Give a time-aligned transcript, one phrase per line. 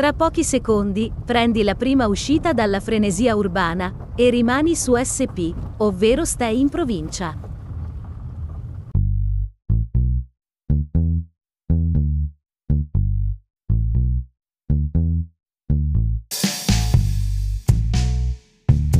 [0.00, 6.24] Tra pochi secondi, prendi la prima uscita dalla frenesia urbana e rimani su SP, ovvero
[6.24, 7.38] stai in provincia.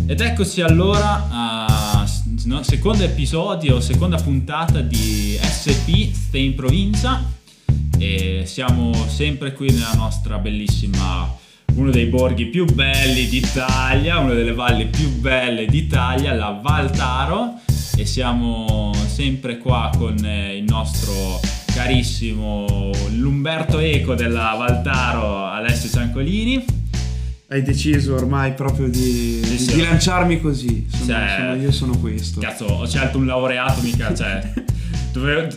[0.07, 2.07] Ed eccoci allora a
[2.45, 7.39] no, secondo episodio, seconda puntata di SP Stay in provincia
[8.01, 11.37] e siamo sempre qui nella nostra bellissima
[11.75, 17.61] uno dei borghi più belli d'Italia, una delle valli più belle d'Italia, la Valtaro
[17.97, 21.41] e siamo sempre qua con eh, il nostro
[21.73, 26.65] carissimo l'Umberto Eco della Valtaro Alessio Ciancolini
[27.49, 29.75] hai deciso ormai proprio di, Sì, sì.
[29.75, 30.87] di lanciarmi così.
[30.89, 32.41] Sono, Cioè- sono- io sono questo.
[32.41, 34.53] Cazzo, ho scelto un laureato, mica, cioè,
[35.13, 35.49] dovevo-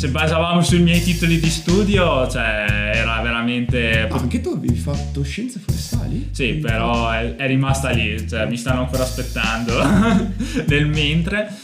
[0.00, 2.64] se basavamo sui miei titoli di studio, cioè,
[2.94, 4.08] era veramente...
[4.10, 6.30] Ah, anche tu avevi fatto scienze forestali?
[6.30, 9.74] Sì, però è, è rimasta lì, cioè, mi stanno ancora aspettando
[10.66, 11.54] nel mentre.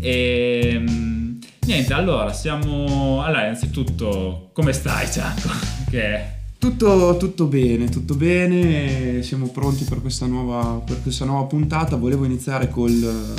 [0.00, 3.22] E mm, niente, allora, siamo...
[3.22, 5.50] Allora, innanzitutto, come stai, Cianco?
[5.88, 6.32] Che...
[6.58, 11.94] Tutto, tutto bene, tutto bene, siamo pronti per questa nuova, per questa nuova puntata.
[11.94, 13.34] Volevo iniziare col...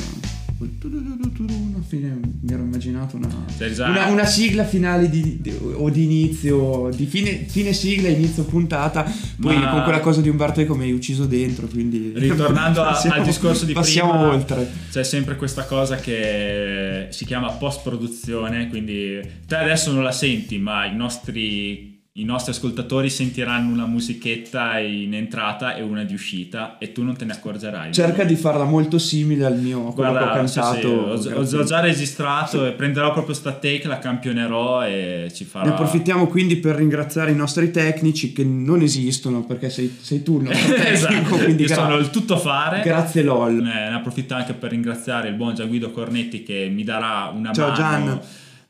[1.87, 6.03] fine- mi ero immaginato una, Sei già- una, una sigla finale di, di- o di
[6.03, 9.03] inizio, di fine, fine sigla, inizio puntata,
[9.39, 12.11] poi Ma- con quella cosa di Umberto Eco mi hai ucciso dentro, quindi...
[12.15, 14.71] Ritornando a- passiamo- al discorso di passiamo prima, oltre.
[14.91, 20.85] c'è sempre questa cosa che si chiama post-produzione, quindi te adesso non la senti, ma
[20.85, 26.93] i nostri, i nostri ascoltatori sentiranno una musichetta in entrata e una di uscita e
[26.93, 27.91] tu non te ne accorgerai.
[27.91, 31.21] Cerca di farla molto simile al mio, a quello che ho Guarda, sì, cantato.
[31.21, 35.65] sì, ho, ho- già registrato e prenderò proprio sta take, la campionerò e ci farò...
[35.65, 40.37] Ne approfittiamo quindi per ringraziare i nostri tecnici che non esistono perché sei, sei tu
[40.37, 42.81] il nostro tecnico, esatto, quindi io gra- sono il tuttofare.
[42.81, 43.55] grazie LOL.
[43.55, 47.71] Ne, ne approfitto anche per ringraziare il buon Gianguido Cornetti che mi darà una Ciao,
[47.71, 48.19] mano Gian.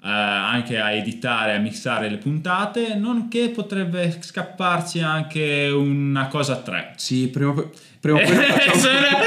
[0.05, 6.61] Eh, anche a editare, a mixare le puntate, nonché potrebbe scapparci anche una cosa a
[6.61, 6.93] tre.
[6.95, 7.69] Sì, prima o poi,
[8.05, 9.23] prima o poi lo facciamo- Sono-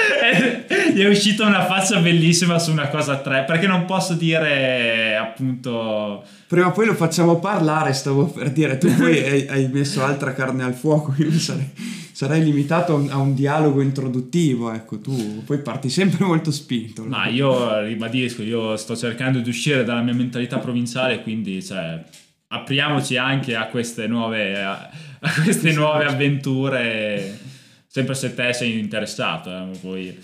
[0.95, 5.17] Gli è uscita una faccia bellissima su una cosa a tre, perché non posso dire
[5.17, 6.25] appunto...
[6.47, 10.33] prima o poi lo facciamo parlare, stavo per dire, tu poi hai, hai messo altra
[10.33, 11.71] carne al fuoco, io sarei,
[12.13, 17.05] sarei limitato a un, a un dialogo introduttivo, ecco, tu poi parti sempre molto spinto.
[17.05, 22.03] Ma io ribadisco, io sto cercando di uscire dalla mia mentalità provinciale, quindi cioè,
[22.49, 24.89] apriamoci anche a queste nuove, a,
[25.21, 27.39] a queste nuove avventure,
[27.89, 29.51] sempre se te sei interessato.
[29.51, 30.19] eh, poi...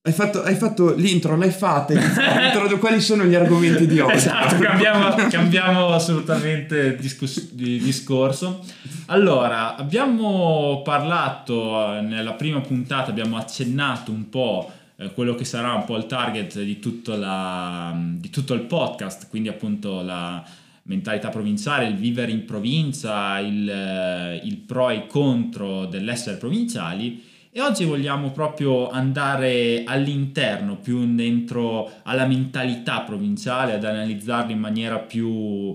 [0.00, 4.14] Hai fatto, hai fatto l'intro, l'hai fatta, l'intro- quali sono gli argomenti di oggi?
[4.14, 8.64] Esatto, cambiamo, cambiamo assolutamente discus- di discorso.
[9.06, 15.74] Allora, abbiamo parlato eh, nella prima puntata, abbiamo accennato un po' eh, quello che sarà
[15.74, 20.42] un po' il target di tutto, la- di tutto il podcast, quindi appunto la
[20.88, 27.24] mentalità provinciale, il vivere in provincia, il, eh, il pro e il contro dell'essere provinciali.
[27.50, 34.98] E oggi vogliamo proprio andare all'interno, più dentro alla mentalità provinciale, ad analizzarla in maniera
[34.98, 35.74] più,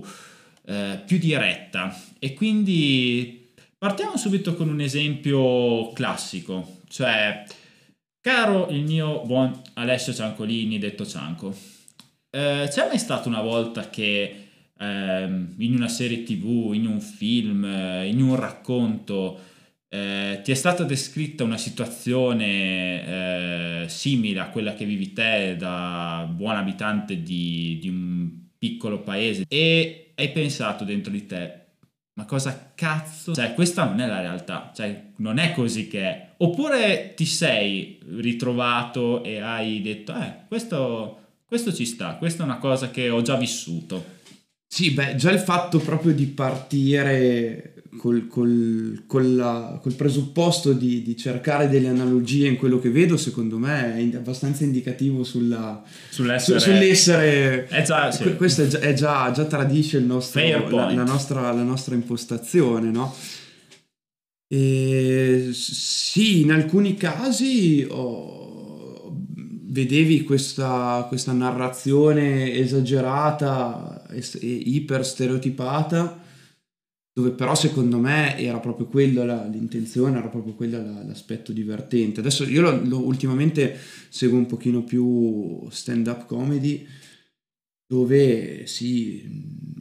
[0.66, 1.94] eh, più diretta.
[2.18, 7.44] E quindi partiamo subito con un esempio classico, cioè,
[8.20, 11.54] caro il mio buon Alessio Ciancolini, detto Cianco,
[12.30, 14.43] eh, c'è mai stata una volta che
[14.78, 19.52] ehm, in una serie tv, in un film, eh, in un racconto,
[19.88, 26.28] eh, ti è stata descritta una situazione eh, simile a quella che vivi te da
[26.28, 31.64] buon abitante di, di un piccolo paese e hai pensato dentro di te,
[32.14, 33.34] ma cosa cazzo?
[33.34, 36.28] Cioè, questa non è la realtà, cioè, non è così che è.
[36.38, 42.58] Oppure ti sei ritrovato e hai detto, eh, questo, questo ci sta, questa è una
[42.58, 44.22] cosa che ho già vissuto.
[44.74, 51.00] Sì, beh, già il fatto proprio di partire col, col- con la- col presupposto di,
[51.04, 56.58] di cercare delle analogie in quello che vedo, secondo me è abbastanza indicativo sulla, Sull'essere...
[56.58, 57.68] su- sull'essere...
[57.70, 58.22] Eh già, sì.
[58.24, 60.40] que- Questo è già, è già- già tradisce il nostro-
[60.76, 63.14] la, la nostra, la nostra impostazione, no?
[64.52, 68.42] E sì, in alcuni casi ho-
[69.74, 76.22] vedevi questa, questa narrazione esagerata e, iper stereotipata,
[77.12, 82.20] dove però secondo me era proprio quello la- l'intenzione, era proprio quello la- l'aspetto divertente.
[82.20, 83.76] Adesso io lo- lo- ultimamente
[84.08, 86.86] seguo un pochino più stand-up comedy
[87.86, 89.20] dove sì,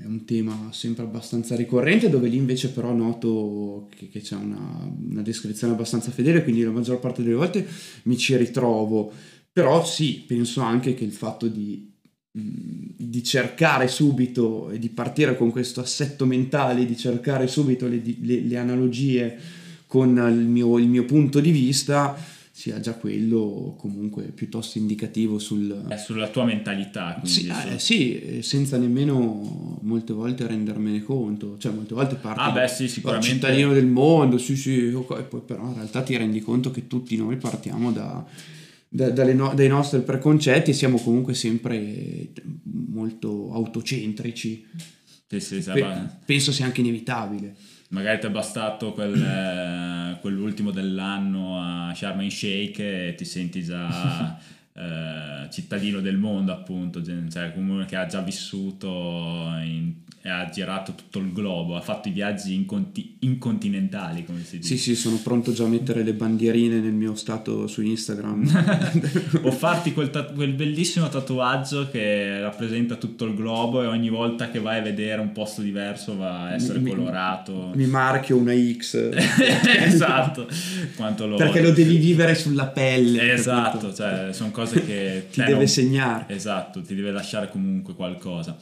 [0.01, 4.91] è un tema sempre abbastanza ricorrente, dove lì invece però noto che, che c'è una,
[5.09, 7.65] una, descrizione abbastanza fedele, quindi la maggior parte delle volte
[8.03, 9.11] mi ci ritrovo.
[9.53, 11.93] Però sì, penso anche che il fatto di,
[12.31, 18.41] di cercare subito e di partire con questo assetto mentale, di cercare subito le, le,
[18.41, 19.37] le analogie
[19.85, 22.17] con il mio, il mio punto di vista,
[22.49, 25.85] sia già quello comunque piuttosto indicativo sul...
[25.87, 27.21] È sulla tua mentalità.
[27.23, 32.67] Sì, eh, sì, senza nemmeno molte volte rendermene conto, cioè molte volte parti ah, beh,
[32.67, 33.27] sì, sicuramente.
[33.27, 37.15] cittadino del mondo, sì sì, okay, poi però in realtà ti rendi conto che tutti
[37.15, 38.25] noi partiamo da,
[38.95, 42.31] da, no, dai nostri preconcetti siamo comunque sempre
[42.63, 44.67] molto autocentrici.
[45.27, 47.55] Sì, sì, Pe- penso sia anche inevitabile
[47.93, 53.63] magari ti è bastato quel, eh, quell'ultimo dell'anno a Sharm el Sheikh e ti senti
[53.63, 54.37] già
[54.75, 59.93] eh, cittadino del mondo appunto, cioè come che ha già vissuto in,
[60.25, 64.77] e ha girato tutto il globo, ha fatto i viaggi inconti- incontinentali, come si dice.
[64.77, 69.41] Sì, sì, sono pronto già a mettere le bandierine nel mio stato su Instagram.
[69.43, 74.49] o farti quel, ta- quel, bellissimo tatuaggio che rappresenta tutto il globo e ogni volta
[74.49, 77.71] che vai a vedere un posto diverso va a essere mi, colorato.
[77.75, 79.09] Mi marchio una X.
[79.11, 80.47] esatto,
[81.25, 81.35] lo...
[81.35, 83.33] Perché lo devi vivere sulla pelle.
[83.33, 85.27] Esatto, cioè, sono cose che...
[85.31, 85.67] ti deve non...
[85.67, 86.25] segnare.
[86.33, 88.57] Esatto, ti deve lasciare comunque qualcosa.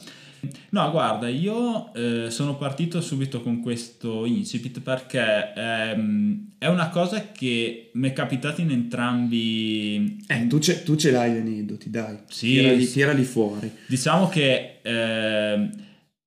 [0.70, 7.30] No, guarda, io eh, sono partito subito con questo incipit perché ehm, è una cosa
[7.30, 10.24] che mi è capitata in entrambi...
[10.26, 12.18] Eh, tu ce, tu ce l'hai gli aneddoti, dai.
[12.28, 12.54] Sì.
[12.54, 13.70] Tirali, tirali fuori.
[13.86, 15.70] Diciamo che eh,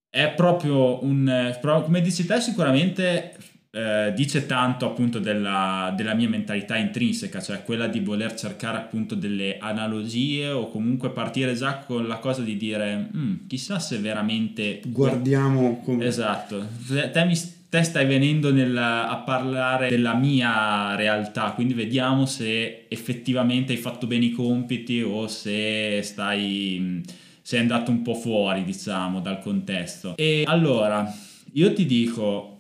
[0.10, 1.58] è proprio un...
[1.62, 3.35] Come dici te, sicuramente
[3.76, 9.16] eh, dice tanto appunto della, della, mia mentalità intrinseca, cioè quella di voler cercare appunto
[9.16, 14.80] delle analogie o comunque partire già con la cosa di dire mm, chissà se veramente...
[14.86, 16.06] Guardiamo come...
[16.06, 17.38] Esatto, te, mi,
[17.68, 24.08] te stai venendo nel, a parlare della mia realtà, quindi vediamo se effettivamente hai fatto
[24.08, 27.04] bene i compiti o se stai...
[27.42, 30.16] sei andato un po' fuori diciamo dal contesto.
[30.16, 31.14] E allora,
[31.52, 32.55] io ti dico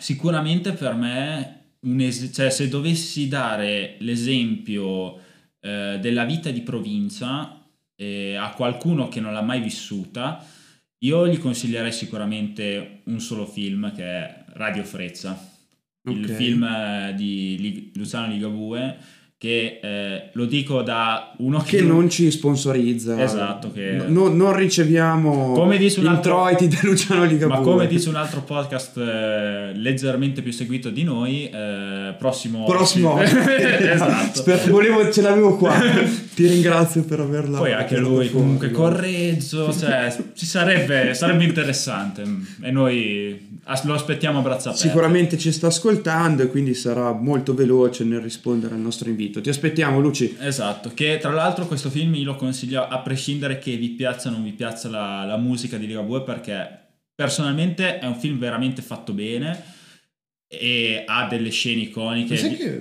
[0.00, 5.18] sicuramente per me, es- cioè, se dovessi dare l'esempio
[5.60, 7.64] eh, della vita di provincia
[7.94, 10.44] eh, a qualcuno che non l'ha mai vissuta,
[11.02, 15.32] io gli consiglierei sicuramente un solo film che è Radio Frezza,
[16.02, 16.20] okay.
[16.20, 22.10] il film eh, di Luciano Ligabue che eh, lo dico da uno che, che non
[22.10, 23.18] ci sponsorizza.
[23.22, 27.56] Esatto che no, non riceviamo come dice un introiti altro, da Luciano Ligabue.
[27.56, 33.18] Ma come dice un altro podcast eh, leggermente più seguito di noi eh, prossimo prossimo.
[33.90, 34.40] Esatto.
[34.40, 35.72] Sper- volevo, ce l'avevo qua
[36.34, 42.22] ti ringrazio per averla poi anche lui comunque correggio cioè, ci sarebbe, sarebbe interessante
[42.60, 43.48] e noi
[43.84, 48.20] lo aspettiamo a braccia aperte sicuramente ci sta ascoltando e quindi sarà molto veloce nel
[48.20, 49.40] rispondere al nostro invito.
[49.40, 50.36] Ti aspettiamo, Luci.
[50.40, 54.32] Esatto, che tra l'altro questo film io lo consiglio a prescindere che vi piaccia o
[54.32, 56.78] non vi piaccia la, la musica di Ligabue perché
[57.14, 59.78] personalmente è un film veramente fatto bene
[60.48, 62.34] e ha delle scene iconiche.
[62.34, 62.78] Ma sai che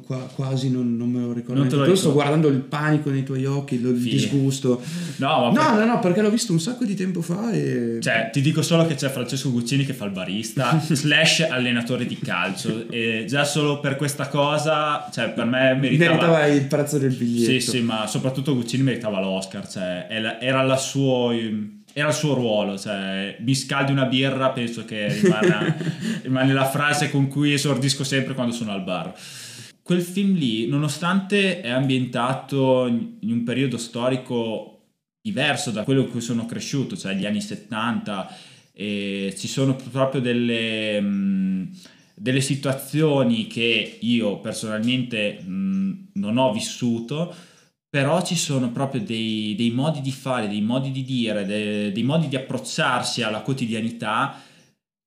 [0.00, 1.60] qua, quasi non, non, me lo ricordo.
[1.60, 2.00] Non te lo ricordo.
[2.00, 3.96] sto guardando il panico nei tuoi occhi, il Fine.
[3.96, 4.82] disgusto.
[5.16, 5.62] No, no, per...
[5.62, 7.98] no, no, perché l'ho visto un sacco di tempo fa e...
[8.00, 12.18] Cioè, ti dico solo che c'è Francesco Guccini che fa il barista, slash allenatore di
[12.18, 12.88] calcio.
[12.90, 16.10] e già solo per questa cosa, cioè, per me meritava...
[16.10, 17.50] Meritava il prezzo del biglietto.
[17.50, 19.68] Sì, sì, ma soprattutto Guccini meritava l'Oscar.
[19.68, 20.06] Cioè,
[20.40, 21.32] era la sua
[21.94, 25.76] era il suo ruolo, cioè mi scaldi una birra, penso che rimane,
[26.22, 29.12] rimane la frase con cui esordisco sempre quando sono al bar.
[29.82, 34.72] Quel film lì, nonostante è ambientato in un periodo storico
[35.20, 38.36] diverso da quello in cui sono cresciuto, cioè gli anni 70,
[38.72, 41.76] e ci sono proprio delle, mh,
[42.14, 47.34] delle situazioni che io personalmente mh, non ho vissuto,
[47.88, 52.02] però ci sono proprio dei, dei, modi di fare, dei modi di dire, dei, dei
[52.02, 54.40] modi di approcciarsi alla quotidianità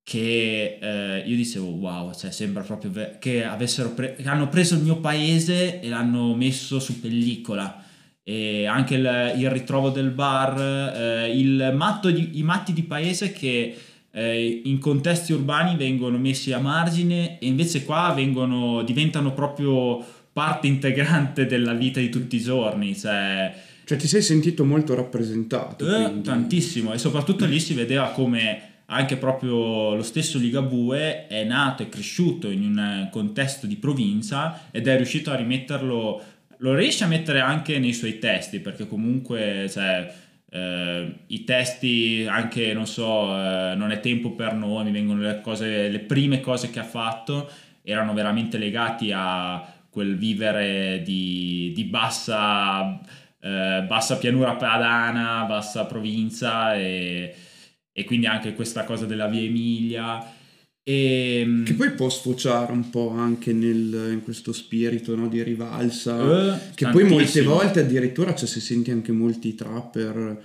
[0.05, 4.75] che eh, io dicevo wow, cioè sembra proprio ve- che, avessero pre- che hanno preso
[4.75, 7.83] il mio paese e l'hanno messo su pellicola
[8.21, 13.31] e anche il, il ritrovo del bar, eh, il matto di, i matti di paese
[13.31, 13.75] che
[14.11, 20.67] eh, in contesti urbani vengono messi a margine e invece qua vengono, diventano proprio parte
[20.67, 22.95] integrante della vita di tutti i giorni.
[22.95, 25.87] Cioè, cioè ti sei sentito molto rappresentato.
[25.87, 31.83] Eh, tantissimo e soprattutto lì si vedeva come anche proprio lo stesso Ligabue è nato
[31.83, 36.21] e cresciuto in un contesto di provincia ed è riuscito a rimetterlo,
[36.57, 40.13] lo riesce a mettere anche nei suoi testi perché comunque cioè,
[40.51, 45.41] eh, i testi anche non so eh, non è tempo per noi mi vengono le
[45.41, 47.49] cose le prime cose che ha fatto
[47.81, 52.99] erano veramente legati a quel vivere di, di bassa
[53.39, 57.33] eh, bassa pianura padana bassa provincia e,
[57.97, 60.33] e quindi anche questa cosa della via Emilia
[60.87, 65.41] e, ehm, che poi può sfociare un po' anche nel, in questo spirito no, di
[65.41, 70.39] rivalsa, uh, che poi molte volte addirittura cioè, si senti anche molti trapper,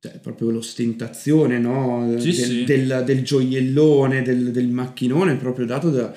[0.00, 2.12] cioè proprio l'ostentazione no?
[2.18, 2.64] sì, del, sì.
[2.64, 6.12] Del, del, gioiellone, del, del, macchinone, proprio dato da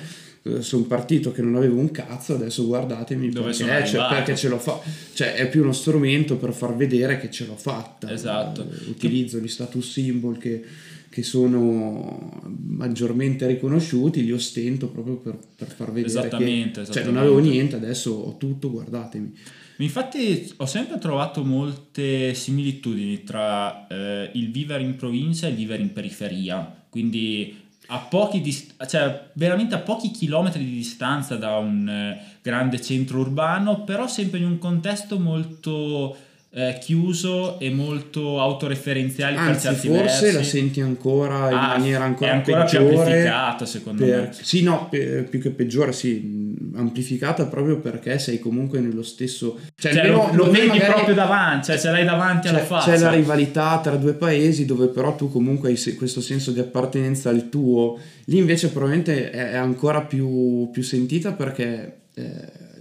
[0.55, 4.47] eh, un partito che non avevo un cazzo, adesso guardatemi Dove perché, cioè, perché ce
[4.49, 4.89] l'ho fatta.
[5.13, 8.11] Cioè, è più uno strumento per far vedere che ce l'ho fatta.
[8.11, 8.61] Esatto.
[8.61, 10.63] Uh, utilizzo gli status symbol che
[11.09, 17.17] che sono maggiormente riconosciuti, li ostento proprio per, per far vedere esattamente, che cioè, non
[17.17, 19.33] avevo niente, adesso ho tutto, guardatemi.
[19.77, 25.81] Infatti ho sempre trovato molte similitudini tra eh, il vivere in provincia e il vivere
[25.81, 31.87] in periferia, quindi a pochi dist- cioè veramente a pochi chilometri di distanza da un
[31.87, 36.15] eh, grande centro urbano, però sempre in un contesto molto
[36.59, 39.89] eh, chiuso e molto autoreferenziale Anzi, forse
[40.21, 40.31] versi.
[40.33, 44.29] la senti ancora in Ah, maniera ancora, è ancora più peggiore amplificata secondo per- me.
[44.41, 49.59] Sì, no, pe- più che peggiore, sì, amplificata proprio perché sei comunque nello stesso...
[49.75, 52.97] cioè, almeno- lo, lo vedi magari- proprio davanti cioè ce l'hai davanti alla faccia c'è
[52.97, 57.49] la rivalità tra due paesi dove però tu comunque hai questo senso di appartenenza al
[57.49, 62.31] tuo, lì invece probabilmente è, è ancora più, più sentita perché eh,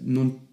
[0.00, 0.45] non,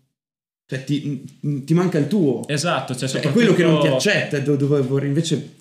[0.66, 1.24] cioè ti,
[1.66, 2.48] ti manca il tuo.
[2.48, 5.56] esatto cioè, Cioè, è quello che non ti soprattutto- accetta, do- dove vorrei invece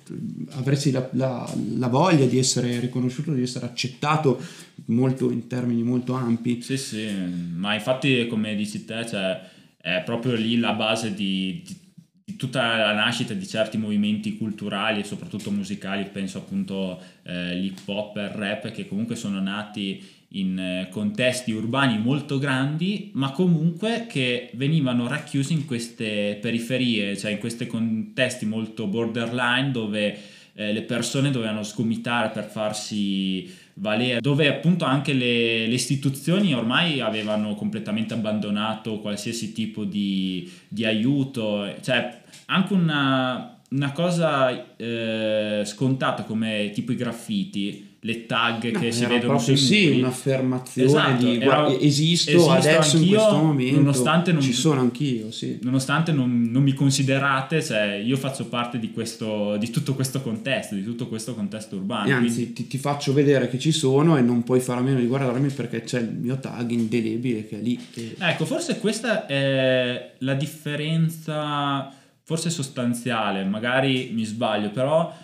[0.50, 4.40] avresti la, la- la voglia di essere riconosciuto, di essere accettato
[4.86, 6.60] molto in termini molto ampi.
[6.62, 7.08] Sì, sì,
[7.54, 9.40] ma infatti come dici te, cioè,
[9.80, 11.76] è proprio lì la base di, di-
[12.24, 17.80] di tutta la nascita di certi movimenti culturali e soprattutto musicali, penso appunto eh, l'hip
[17.86, 20.00] hop e il rap, che comunque sono nati
[20.32, 27.32] in eh, contesti urbani molto grandi, ma comunque che venivano racchiusi in queste periferie, cioè
[27.32, 30.18] in questi contesti molto borderline dove
[30.54, 37.00] eh, le persone dovevano sgomitare per farsi valere, dove appunto anche le, le istituzioni ormai
[37.00, 46.24] avevano completamente abbandonato qualsiasi tipo di, di aiuto, cioè anche una, una cosa eh, scontata
[46.24, 49.98] come tipo i graffiti, le tag No, che si era vedono proprio sui sì, muri.
[50.00, 54.80] un'affermazione Esatto, di era- guarda, esisto, esisto adesso in questo momento, nonostante non- ci sono
[54.80, 55.58] anch'io, sì.
[55.62, 60.74] nonostante non, non mi considerate, cioè io faccio parte di, questo, di tutto questo contesto,
[60.74, 62.08] di tutto questo contesto urbano.
[62.08, 64.82] E anzi, quindi- ti, ti faccio vedere che ci sono e non puoi fare a
[64.82, 67.78] meno di guardarmi perché c'è il mio tag indelebile che è lì.
[67.94, 71.88] E- Ecco, forse questa è la differenza,
[72.24, 75.14] forse sostanziale, magari mi sbaglio, però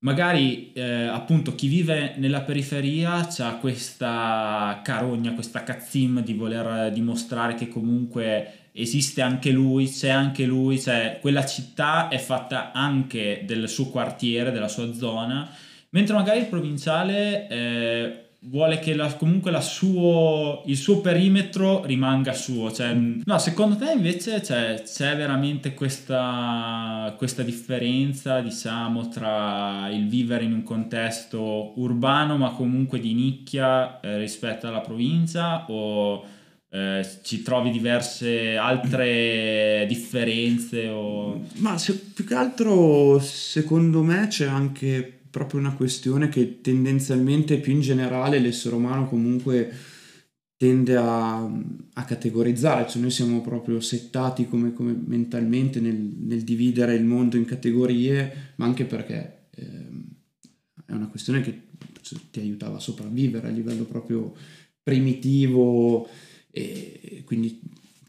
[0.00, 7.54] magari eh, appunto chi vive nella periferia ha questa carogna, questa cazzim di voler dimostrare
[7.54, 13.68] che comunque esiste anche lui, c'è anche lui, cioè quella città è fatta anche del
[13.68, 15.50] suo quartiere, della sua zona,
[15.90, 22.32] mentre magari il provinciale eh, vuole che la- comunque la suo, il suo perimetro rimanga
[22.32, 22.70] suo.
[22.72, 30.44] Cioè, no, secondo te invece c'è, c'è veramente questa, questa differenza, diciamo, tra il vivere
[30.44, 36.24] in un contesto urbano ma comunque di nicchia eh, rispetto alla provincia o
[36.70, 41.42] eh, ci trovi diverse altre differenze o...
[41.56, 47.72] Ma se- più che altro, secondo me, c'è anche proprio una questione che tendenzialmente, più
[47.72, 49.72] in generale, l'essere umano comunque
[50.56, 56.94] tende a, a categorizzare, cioè noi siamo proprio settati come, come mentalmente nel, nel dividere
[56.94, 60.04] il mondo in categorie, ma anche perché ehm,
[60.84, 61.66] è una questione che
[62.30, 64.34] ti aiutava a sopravvivere a livello proprio
[64.82, 66.08] primitivo
[66.50, 67.60] e quindi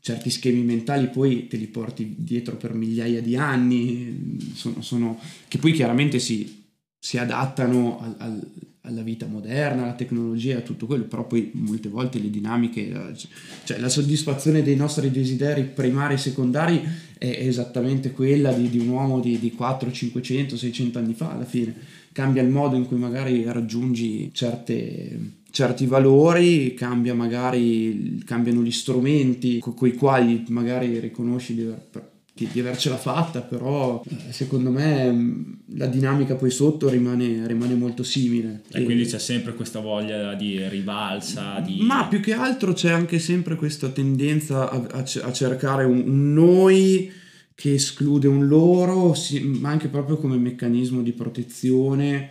[0.01, 5.57] certi schemi mentali poi te li porti dietro per migliaia di anni, sono, sono- che
[5.57, 6.58] poi chiaramente si,
[6.99, 8.47] si adattano al- al-
[8.81, 13.15] alla vita moderna, alla tecnologia, a tutto quello, però poi molte volte le dinamiche, eh,
[13.63, 16.81] cioè la soddisfazione dei nostri desideri primari e secondari
[17.17, 21.45] è esattamente quella di, di un uomo di, di 4, 500, 600 anni fa alla
[21.45, 21.75] fine.
[22.11, 25.19] Cambia il modo in cui magari raggiungi certe,
[25.51, 32.08] certi valori, cambia magari, cambiano gli strumenti con i quali magari riconosci di, aver-
[32.39, 37.75] di- di avercela fatta, però eh, secondo me mh, la dinamica poi sotto rimane, rimane
[37.75, 38.61] molto simile.
[38.71, 41.79] E quindi c'è sempre questa voglia di rivalsa, di...
[41.81, 46.33] Ma più che altro c'è anche sempre questa tendenza a, a a cercare un, un
[46.33, 47.11] noi
[47.55, 52.29] che esclude un loro, sì, ma anche proprio come meccanismo di protezione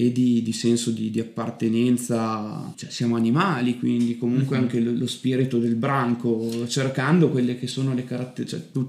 [0.00, 4.64] e di, di senso di, di, appartenenza, cioè siamo animali, quindi comunque mm-hmm.
[4.64, 8.86] anche lo, lo, spirito del branco, cercando quelle che sono le caratteristiche, cioè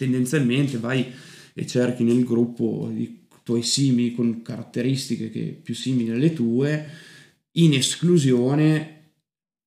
[0.00, 1.04] tendenzialmente vai
[1.52, 6.86] e cerchi nel gruppo i tuoi simili con caratteristiche che più simili alle tue,
[7.52, 9.16] in esclusione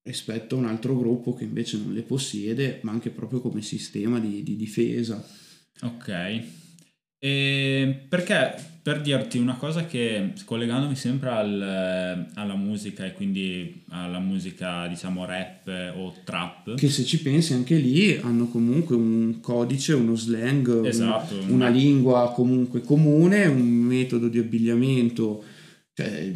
[0.02, 4.20] rispetto a un altro gruppo che invece non le possiede, ma anche proprio come sistema
[4.20, 5.24] di, di difesa.
[5.82, 6.63] Ok.
[7.26, 14.20] E perché per dirti una cosa che collegandomi sempre al, alla musica e quindi alla
[14.20, 16.76] musica diciamo rap o trap.
[16.76, 21.70] Che se ci pensi anche lì hanno comunque un codice uno slang esatto, un, una
[21.70, 25.46] lingua comunque comune un metodo di abbigliamento
[25.94, 26.30] cioè,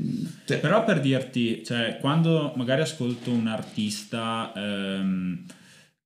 [0.46, 0.60] cioè...
[0.60, 5.44] però per dirti cioè, quando magari ascolto un artista ehm,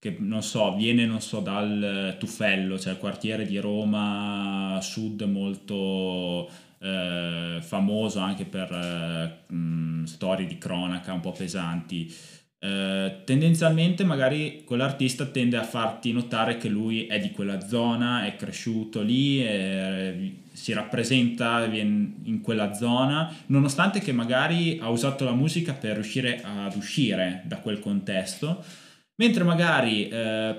[0.01, 6.49] che non so, viene non so, dal Tuffello, cioè il quartiere di Roma Sud molto
[6.79, 12.11] eh, famoso anche per eh, mh, storie di cronaca un po' pesanti.
[12.57, 18.35] Eh, tendenzialmente magari quell'artista tende a farti notare che lui è di quella zona, è
[18.35, 20.15] cresciuto lì, è,
[20.51, 26.75] si rappresenta in quella zona, nonostante che magari ha usato la musica per riuscire ad
[26.75, 28.63] uscire da quel contesto
[29.21, 30.55] Mentre magari eh,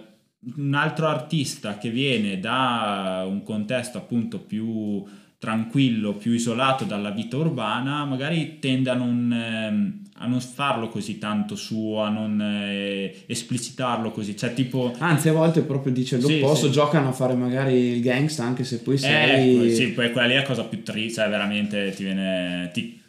[0.57, 5.02] un altro artista che viene da un contesto appunto più
[5.37, 11.19] tranquillo, più isolato dalla vita urbana, magari tende a non, eh, a non farlo così
[11.19, 14.95] tanto suo, a non eh, esplicitarlo così, cioè tipo...
[14.99, 16.71] Anzi a volte proprio dice l'opposto, sì, sì.
[16.71, 19.71] giocano a fare magari il gangsta anche se poi sei...
[19.71, 22.71] Eh, sì, poi quella lì è la cosa più triste, cioè veramente ti viene...
[22.73, 23.01] Ti,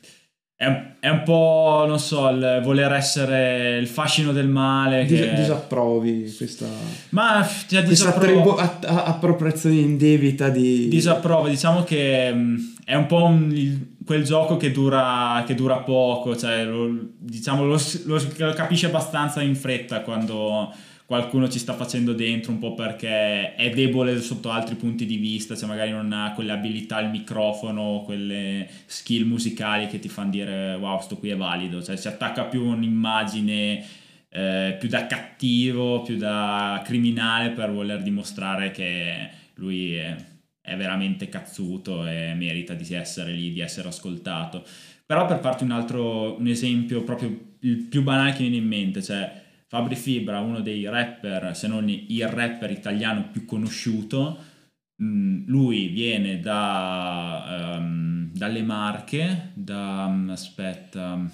[0.55, 5.05] è, è, un po', non so, il voler essere il fascino del male.
[5.05, 5.33] Dis- che...
[5.33, 6.67] Disapprovi questa,
[7.09, 10.87] Ma, cioè, questa tribu- a- a- appropriazione indebita di...
[10.87, 12.55] Disapprovo, diciamo che mm,
[12.85, 17.65] è un po' un, il, quel gioco che dura, che dura poco, cioè lo, diciamo
[17.65, 20.73] lo, lo, lo capisce abbastanza in fretta quando
[21.13, 25.55] qualcuno ci sta facendo dentro un po' perché è debole sotto altri punti di vista,
[25.55, 30.73] cioè magari non ha quelle abilità al microfono, quelle skill musicali che ti fanno dire
[30.73, 33.85] wow, sto qui è valido, cioè si attacca più a un'immagine
[34.27, 40.15] eh, più da cattivo, più da criminale per voler dimostrare che lui è,
[40.61, 44.65] è veramente cazzuto e merita di essere lì, di essere ascoltato.
[45.05, 49.03] Però per farti un altro un esempio proprio il più banale che viene in mente,
[49.03, 49.41] cioè
[49.73, 54.37] Fabri Fibra, uno dei rapper, se non il rapper italiano più conosciuto,
[55.01, 61.27] mm, lui viene da, um, dalle Marche, da, um, aspetta,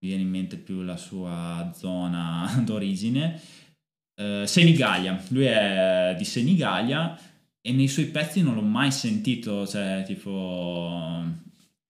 [0.00, 3.40] viene in mente più la sua zona d'origine,
[4.22, 7.16] uh, Senigallia, lui è di Senigallia
[7.60, 11.22] e nei suoi pezzi non l'ho mai sentito, cioè tipo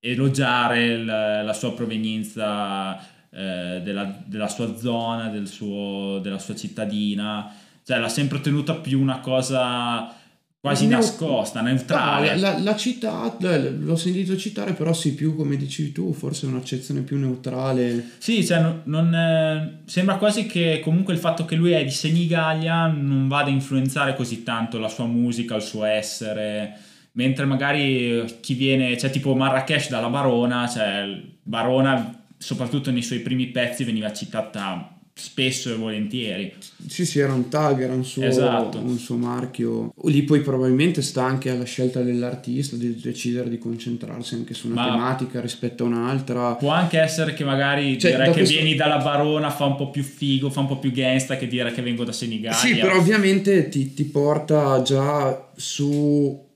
[0.01, 7.55] elogiare la, la sua provenienza eh, della, della, sua zona, del suo, della sua cittadina,
[7.85, 10.13] cioè l'ha sempre tenuta più una cosa
[10.61, 12.35] quasi ne nascosta, neutrale.
[12.35, 17.03] No, la, la città, l'ho sentito citare, però sì, più come dici tu, forse un'accezione
[17.03, 18.15] più neutrale.
[18.19, 21.93] Sì, cioè non, non è, sembra quasi che comunque il fatto che lui è di
[21.93, 26.77] Senigallia non vada a influenzare così tanto la sua musica, il suo essere,
[27.13, 33.49] mentre magari chi viene, cioè tipo Marrakesh dalla Barona, cioè Barona soprattutto nei suoi primi
[33.49, 36.55] pezzi veniva citata spesso e volentieri.
[36.87, 38.79] Sì, sì, era un tag, era un suo, esatto.
[38.79, 39.93] un suo marchio.
[40.05, 44.83] Lì poi probabilmente sta anche alla scelta dell'artista di decidere di concentrarsi anche su una
[44.83, 46.55] Ma tematica rispetto a un'altra.
[46.55, 48.55] Può anche essere che magari cioè, dire che questo...
[48.55, 51.73] vieni dalla Barona fa un po' più figo, fa un po' più gangsta che dire
[51.73, 52.57] che vengo da Senigallia.
[52.57, 56.47] Sì, però ovviamente ti, ti porta già su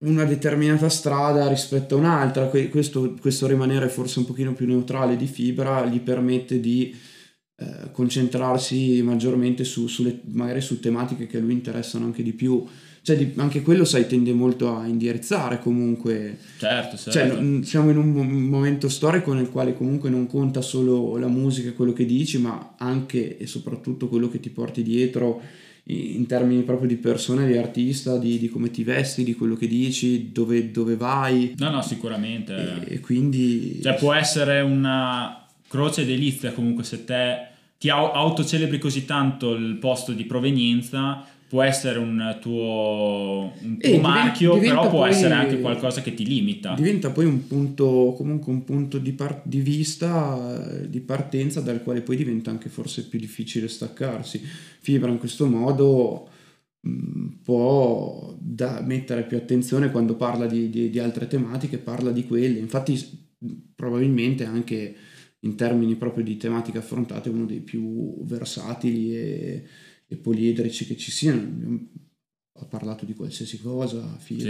[0.00, 5.26] una determinata strada rispetto a un'altra, questo, questo, rimanere forse un pochino più neutrale di
[5.26, 6.94] fibra gli permette di
[7.56, 12.64] eh, concentrarsi maggiormente su, sulle, magari su tematiche che a lui interessano anche di più.
[13.02, 16.38] Cioè, di, anche quello, sai, tende molto a indirizzare comunque.
[16.58, 17.10] Certo, certo.
[17.10, 21.92] Cioè, siamo in un momento storico nel quale comunque non conta solo la musica, quello
[21.92, 25.40] che dici, ma anche e soprattutto quello che ti porti dietro
[25.90, 29.66] in termini proprio di persona, di artista, di, di, come ti vesti, di quello che
[29.66, 31.54] dici, dove, dove vai.
[31.58, 32.84] No, no, sicuramente.
[32.86, 33.80] E, e, quindi...
[33.82, 37.46] Cioè può essere una croce delizia comunque se te
[37.78, 44.54] ti autocelebri così tanto il posto di provenienza può essere un tuo, un tuo marchio,
[44.54, 46.74] diventa però può poi, essere anche qualcosa che ti limita.
[46.74, 52.02] Diventa poi un punto, comunque un punto di, par- di, vista, di partenza dal quale
[52.02, 54.42] poi diventa anche forse più difficile staccarsi.
[54.80, 56.28] Fibra in questo modo
[56.80, 62.26] mh, può da mettere più attenzione quando parla di, di, di altre tematiche, parla di
[62.26, 62.58] quelle.
[62.58, 63.26] Infatti
[63.74, 64.94] probabilmente anche
[65.40, 69.64] in termini proprio di tematiche affrontate uno dei più versatili e,
[70.08, 71.86] e poliedrici che ci siano.
[72.54, 74.42] Ha parlato di qualsiasi cosa, fila.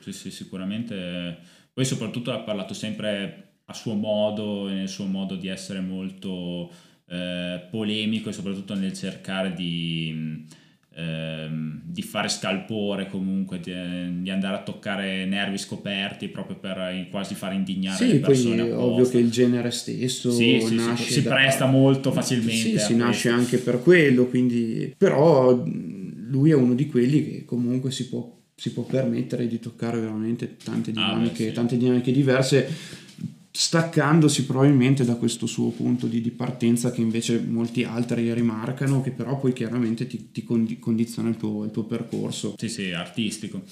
[0.00, 1.38] Sì, sì, sì, sicuramente.
[1.72, 6.70] Poi soprattutto ha parlato sempre a suo modo e nel suo modo di essere molto
[7.06, 10.46] eh, polemico e soprattutto nel cercare di
[10.98, 13.72] ehm, di fare scalpore comunque, di,
[14.22, 18.64] di, andare a toccare nervi scoperti proprio per quasi fare indignare sì, le persone.
[18.64, 21.30] Poi, ovvio che il genere stesso sì, sì, si, si da...
[21.30, 22.52] presta molto facilmente.
[22.52, 24.94] Sì, si nasce anche per quello, quindi...
[24.96, 25.64] però
[26.30, 30.56] lui è uno di quelli che comunque si può, si può permettere di toccare veramente
[30.62, 31.54] tante dinamiche, ah, beh, sì.
[31.54, 32.68] tante dinamiche diverse
[33.60, 39.10] staccandosi probabilmente da questo suo punto di, di, partenza che invece molti altri rimarcano, che
[39.10, 42.54] però poi chiaramente ti, ti condiziona il tuo, il tuo, percorso.
[42.56, 43.62] Sì, sì, artistico.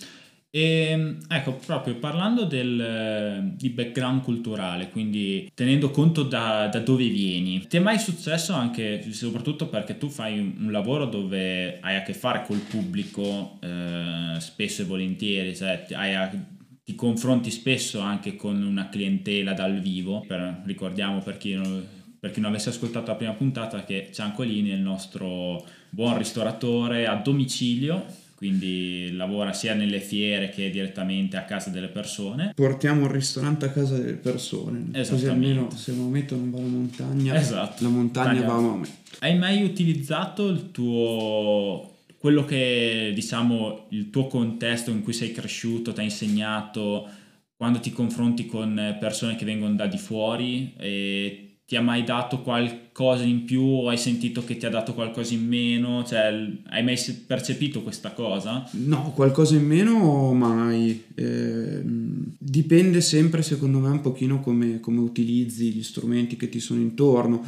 [0.51, 7.07] E ehm, ecco, proprio parlando del, di background culturale, quindi tenendo conto da, da, dove
[7.07, 12.03] vieni, ti è mai successo anche, soprattutto perché tu fai un, lavoro dove hai a
[12.03, 16.55] che fare col pubblico eh, spesso e volentieri, cioè hai a
[16.87, 21.85] ti confronti spesso anche con una clientela dal vivo, per, ricordiamo per chi, non,
[22.17, 27.09] per chi non avesse ascoltato la prima puntata che Ciancolini è il nostro buon ristoratore
[27.09, 28.05] a domicilio,
[28.37, 32.53] quindi lavora sia nelle fiere che direttamente a casa delle persone.
[32.55, 37.35] Portiamo il ristorante a casa delle persone, così almeno se Maometto non va alla montagna,
[37.35, 37.83] esatto.
[37.83, 38.95] la montagna va a Maometto.
[39.19, 45.93] Hai mai utilizzato il tuo quello che diciamo il tuo contesto in cui sei cresciuto
[45.93, 47.09] ti ha insegnato
[47.57, 52.43] quando ti confronti con persone che vengono da di fuori e ti ha mai dato
[52.43, 56.05] qualcosa in più o hai sentito che ti ha dato qualcosa in meno?
[56.05, 56.33] Cioè,
[56.69, 58.65] hai mai percepito questa cosa?
[58.73, 61.03] No, qualcosa in meno mai.
[61.17, 66.81] Eh, dipende sempre, secondo me, un pochino come, come utilizzi gli strumenti che ti sono
[66.81, 67.45] intorno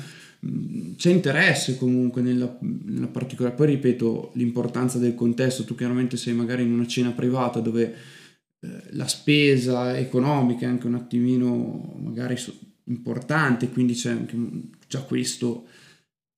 [0.96, 6.62] c'è interesse comunque nella, nella particolare, poi ripeto l'importanza del contesto, tu chiaramente sei magari
[6.62, 7.94] in una cena privata dove
[8.61, 12.37] eh, la spesa economica è anche un attimino magari
[12.85, 14.37] importante, quindi c'è anche
[14.87, 15.66] già questo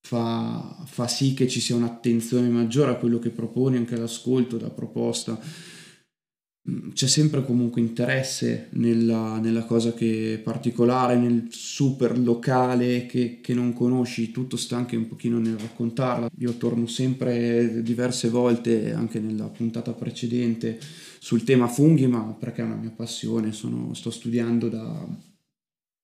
[0.01, 4.71] fa, fa sì che ci sia un'attenzione maggiore a quello che proponi, anche all'ascolto della
[4.71, 5.39] proposta
[6.93, 13.53] c'è sempre comunque interesse nella, nella, cosa che è particolare, nel super locale che, che,
[13.55, 16.29] non conosci, tutto sta anche un pochino nel raccontarla.
[16.37, 20.79] Io torno sempre diverse volte, anche nella puntata precedente,
[21.19, 25.03] sul tema funghi, ma perché è una mia passione, sono, sto studiando da,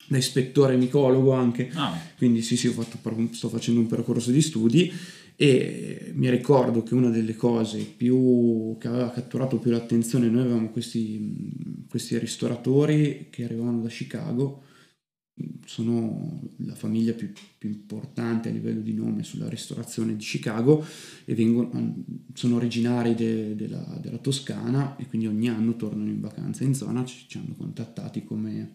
[0.08, 1.96] da ispettore micologo anche, ah.
[2.16, 2.98] quindi sì sì fatto,
[3.30, 4.92] sto facendo un percorso di studi
[5.40, 10.70] e mi ricordo che una delle cose più, che aveva catturato più l'attenzione, noi avevamo
[10.70, 14.64] questi, questi ristoratori che arrivavano da Chicago,
[15.64, 20.84] sono la famiglia più, più, importante a livello di nome sulla ristorazione di Chicago
[21.24, 22.02] e vengono,
[22.34, 26.74] sono originari de, de la, della Toscana e quindi ogni anno tornano in vacanza in
[26.74, 28.74] zona, ci, ci hanno contattati come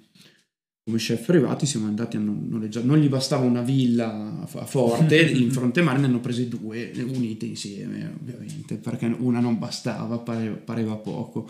[0.86, 5.50] come chef privati siamo andati a noleggiare, non gli bastava una villa a Forte, in
[5.50, 10.96] fronte mare ne hanno prese due, unite insieme ovviamente, perché una non bastava, pareva, pareva
[10.96, 11.50] poco.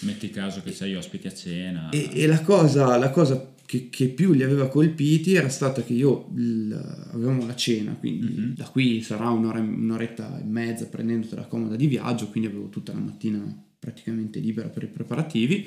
[0.00, 1.88] Metti caso che sei ospiti a cena.
[1.88, 5.94] E, e la cosa, la cosa che, che, più li aveva colpiti era stata che
[5.94, 8.52] io il, avevamo la cena, quindi mm-hmm.
[8.52, 12.92] da qui sarà un'ora, un'oretta e mezza prendendo la comoda di viaggio, quindi avevo tutta
[12.92, 15.66] la mattina praticamente libera per i preparativi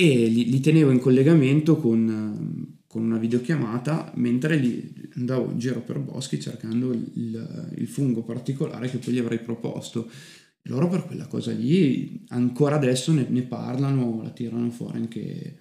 [0.00, 5.80] e li, li tenevo in collegamento con, con, una videochiamata mentre li andavo in giro
[5.80, 10.08] per boschi cercando il, il fungo particolare che poi gli avrei proposto.
[10.68, 15.58] Loro per quella cosa lì ancora adesso ne, ne parlano, la tirano fuori anche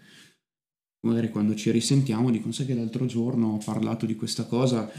[0.99, 4.91] magari quando ci risentiamo dicono sai che l'altro giorno ho parlato di questa cosa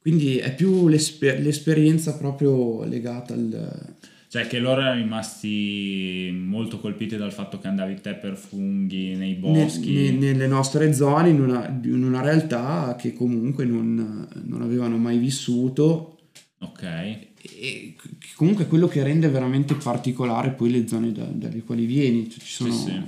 [0.00, 3.96] quindi è più l'esper- l'esperienza proprio legata al,
[4.32, 9.34] cioè che loro erano rimasti molto colpiti dal fatto che andavi te per funghi nei
[9.34, 9.92] boschi.
[9.92, 14.96] Ne, ne, nelle nostre zone, in una, in una, realtà che comunque non, non avevano
[14.96, 16.20] mai vissuto.
[16.60, 16.82] Ok.
[16.82, 17.94] E
[18.34, 22.30] comunque quello che rende veramente particolare poi le zone da, dalle quali vieni.
[22.30, 22.72] Cioè, ci sono...
[22.72, 23.02] Sì, sì.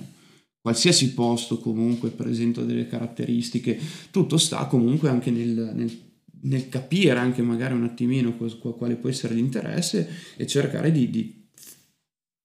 [0.60, 3.78] Qualsiasi posto comunque presenta delle caratteristiche,
[4.10, 6.03] tutto sta comunque anche nel, nel
[6.44, 11.46] nel capire anche magari un attimino quale può essere l'interesse e cercare di, di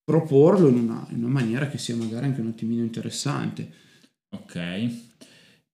[0.04, 3.72] proporlo in una, in una, maniera che sia magari anche un attimino interessante.
[4.36, 4.90] Ok,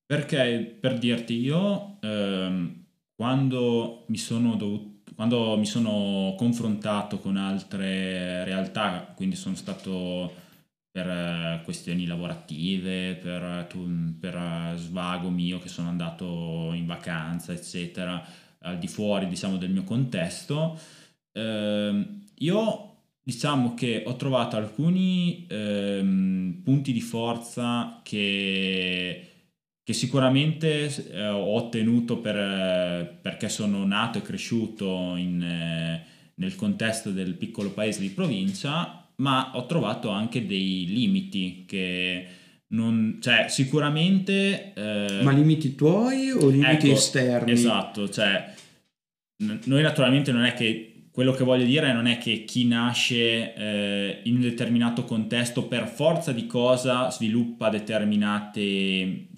[0.05, 2.85] perché per dirti io, ehm,
[3.15, 10.43] quando mi sono dovuto, quando mi sono confrontato con altre realtà, quindi sono stato
[10.95, 13.67] per eh, questioni lavorative, per,
[14.17, 18.25] per svago mio che sono andato in vacanza, eccetera,
[18.59, 20.79] al di fuori diciamo del mio contesto,
[21.33, 22.05] eh,
[22.35, 29.27] io diciamo che ho trovato alcuni ehm, punti di forza che,
[29.83, 36.05] che sicuramente eh, ho ottenuto per, perché sono nato e cresciuto in, eh,
[36.35, 42.27] nel contesto del piccolo paese di provincia, ma ho trovato anche dei limiti che
[42.67, 44.73] non, cioè sicuramente...
[44.73, 47.51] Eh, ma limiti tuoi o limiti ecco, esterni?
[47.51, 48.53] Esatto, cioè
[49.37, 54.19] noi naturalmente non è che quello che voglio dire non è che chi nasce eh,
[54.23, 59.29] in un determinato contesto per forza di cosa sviluppa determinati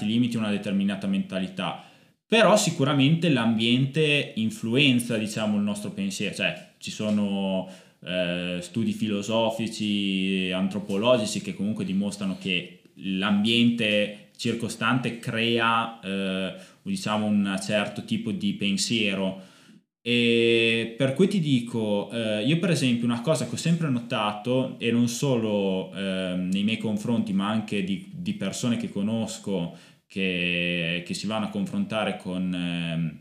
[0.00, 1.84] limiti, una determinata mentalità,
[2.26, 7.68] però sicuramente l'ambiente influenza diciamo, il nostro pensiero, cioè ci sono
[8.04, 18.04] eh, studi filosofici, antropologici che comunque dimostrano che l'ambiente circostante crea eh, diciamo, un certo
[18.04, 19.50] tipo di pensiero.
[20.04, 24.76] E per cui ti dico, eh, io per esempio una cosa che ho sempre notato,
[24.80, 29.76] e non solo eh, nei miei confronti, ma anche di, di persone che conosco
[30.08, 33.18] che, che, si vanno a confrontare con, eh,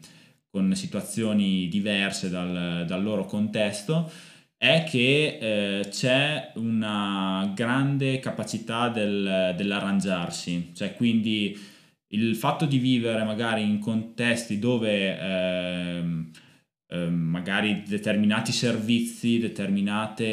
[0.50, 4.12] con situazioni diverse dal, dal, loro contesto,
[4.62, 11.58] è che eh, c'è una grande capacità del, dell'arrangiarsi, cioè quindi
[12.14, 16.32] il fatto di vivere magari in contesti dove ehm,
[16.94, 20.26] Ehm, magari determinati servizi, determinate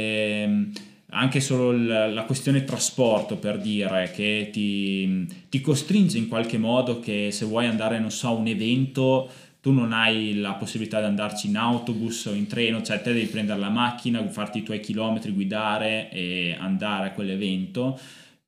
[0.42, 0.72] ehm,
[1.10, 6.98] anche solo la, la questione trasporto per dire che ti, ti, costringe in qualche modo
[6.98, 11.06] che se vuoi andare non so a un evento tu non hai la possibilità di
[11.06, 14.80] andarci in autobus o in treno cioè te devi prendere la macchina farti i tuoi
[14.80, 17.98] chilometri guidare e andare a quell'evento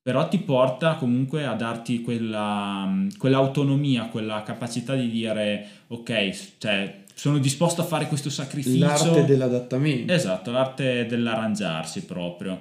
[0.03, 7.37] però ti porta comunque a darti quella, quell'autonomia quella capacità di dire ok cioè sono
[7.37, 8.83] disposto a fare questo sacrificio.
[8.83, 10.11] L'arte dell'adattamento.
[10.11, 12.59] Esatto, l'arte dell'arrangiarsi proprio.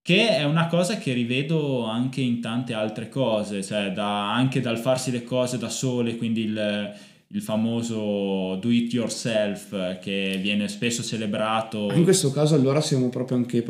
[0.00, 4.78] Che è una cosa che rivedo anche in tante altre cose, cioè da, anche dal
[4.78, 6.94] farsi le cose da sole, quindi il,
[7.28, 11.90] il famoso do it yourself che viene spesso celebrato.
[11.92, 13.64] In questo caso allora siamo proprio anche,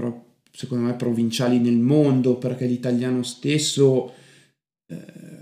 [0.52, 4.12] secondo me, provinciali nel mondo, perché l'italiano stesso...
[4.86, 5.36] Eh,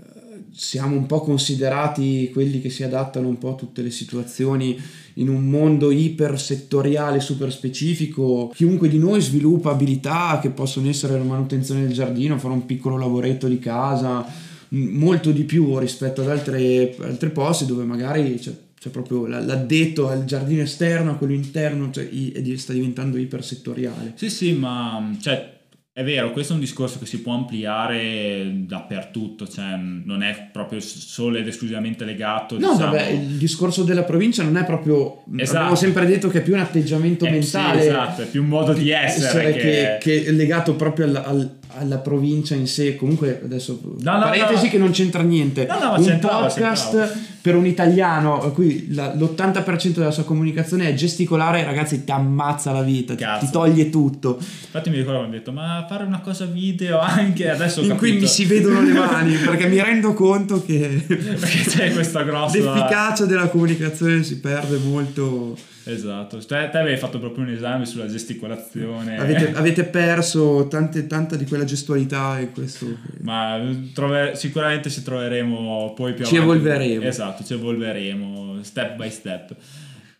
[0.57, 4.75] siamo un po' considerati quelli che si adattano un po' a tutte le situazioni
[5.15, 8.51] in un mondo ipersettoriale, super specifico.
[8.55, 12.97] Chiunque di noi sviluppa abilità che possono essere la manutenzione del giardino, fare un piccolo
[12.97, 14.25] lavoretto di casa,
[14.69, 20.25] molto di più rispetto ad altre, altre posti dove magari c'è, c'è proprio l'addetto al
[20.25, 22.07] giardino esterno, a quello interno, cioè,
[22.55, 24.13] sta diventando ipersettoriale.
[24.15, 25.57] Sì, sì, ma cioè,
[25.97, 30.79] è vero, questo è un discorso che si può ampliare dappertutto, cioè non è proprio
[30.79, 32.59] solo ed esclusivamente legato.
[32.59, 32.91] No, diciamo...
[32.91, 35.23] vabbè, il discorso della provincia non è proprio.
[35.35, 35.57] Esatto.
[35.57, 37.81] Abbiamo sempre detto che è più un atteggiamento eh, mentale.
[37.81, 39.53] Sì, esatto, è più un modo di essere.
[39.53, 39.97] Che, che...
[39.99, 42.95] che è legato proprio al, al, alla provincia in sé.
[42.95, 44.69] Comunque, adesso no, no, parentesi no.
[44.71, 45.67] che non c'entra niente.
[45.69, 47.19] Un c'entrava, podcast c'entrava.
[47.41, 52.81] per un italiano, qui la, l'80% della sua comunicazione è gesticolare, ragazzi, ti ammazza la
[52.81, 54.37] vita, ti, ti, toglie tutto.
[54.39, 57.81] Infatti, mi ricordo che ho detto, ma fare una cosa video anche adesso.
[57.81, 61.03] In cui mi si vedono le mani, perché mi rendo conto che.
[61.07, 62.57] perché c'è questa grossa.
[62.57, 65.55] L'efficacia della comunicazione si perde molto
[65.91, 69.17] Esatto, te, te, avevi fatto proprio un esame sulla gesticolazione.
[69.17, 72.85] Avete, avete perso tante, tanta di quella gestualità in questo.
[73.21, 73.59] Ma
[73.93, 76.53] trove, sicuramente ci troveremo poi più ci avanti.
[76.53, 77.05] Ci evolveremo.
[77.05, 79.55] Esatto, ci evolveremo step by step.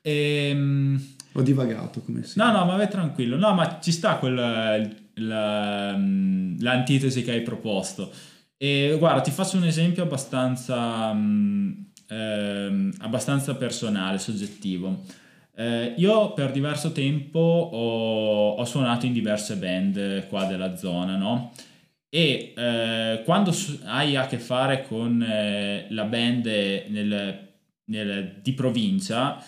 [0.01, 1.01] E, ehm,
[1.33, 2.37] Ho divagato come si.
[2.39, 3.35] No, no, ma vai tranquillo.
[3.37, 5.97] No, ma ci sta quel, la,
[6.59, 8.11] l'antitesi che hai proposto.
[8.57, 11.15] E guarda, ti faccio un esempio abbastanza,
[12.07, 15.03] eh, abbastanza personale, soggettivo.
[15.59, 21.51] Eh, io per diverso tempo ho, ho, suonato in diverse band qua della zona, no?
[22.09, 23.51] E eh, quando
[23.85, 27.49] hai a che fare con eh, la band nel,
[27.85, 29.43] nel, di provincia,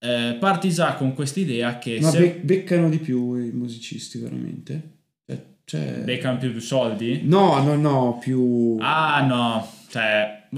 [0.00, 2.00] eh, parti già con quest'idea che...
[2.00, 2.18] Ma se...
[2.18, 4.90] be- beccano di più i musicisti veramente?
[5.24, 6.00] Cioè, cioè...
[6.02, 7.20] Beccano più soldi?
[7.22, 8.76] No, no, no, più...
[8.80, 10.48] Ah no, cioè...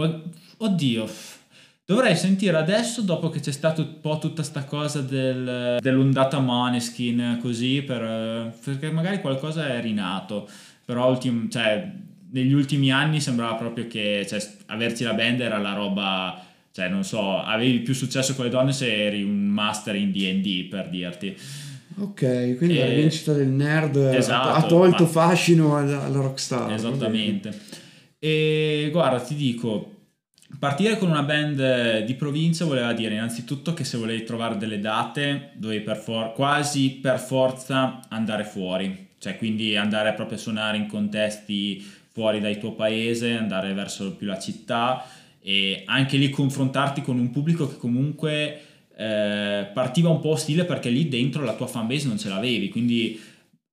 [0.58, 1.06] Oddio
[1.88, 7.38] Dovrei sentire adesso, dopo che c'è stata un po' tutta sta cosa del, dell'ondata Moneskin,
[7.40, 10.48] così, per, perché magari qualcosa è rinato,
[10.84, 11.88] però ultim, cioè,
[12.32, 17.04] negli ultimi anni sembrava proprio che cioè, averci la band era la roba cioè non
[17.04, 21.34] so, avevi più successo con le donne se eri un master in D&D per dirti.
[21.98, 26.70] Ok, quindi E- la rivincita del nerd Esatto, ha tolto ma- fascino alla, alla rockstar.
[26.72, 27.58] Esattamente.
[28.18, 29.95] E guarda, ti dico,
[30.58, 35.50] partire con una band di provincia voleva dire innanzitutto che se volevi trovare delle date
[35.54, 40.86] dovevi per for- quasi per forza andare fuori, cioè quindi andare proprio a suonare in
[40.86, 45.04] contesti fuori dal tuo paese, andare verso più la città
[45.40, 48.60] e anche lì confrontarti con un pubblico che comunque
[48.96, 53.20] eh, partiva un po' ostile perché lì dentro la tua fanbase non ce l'avevi, quindi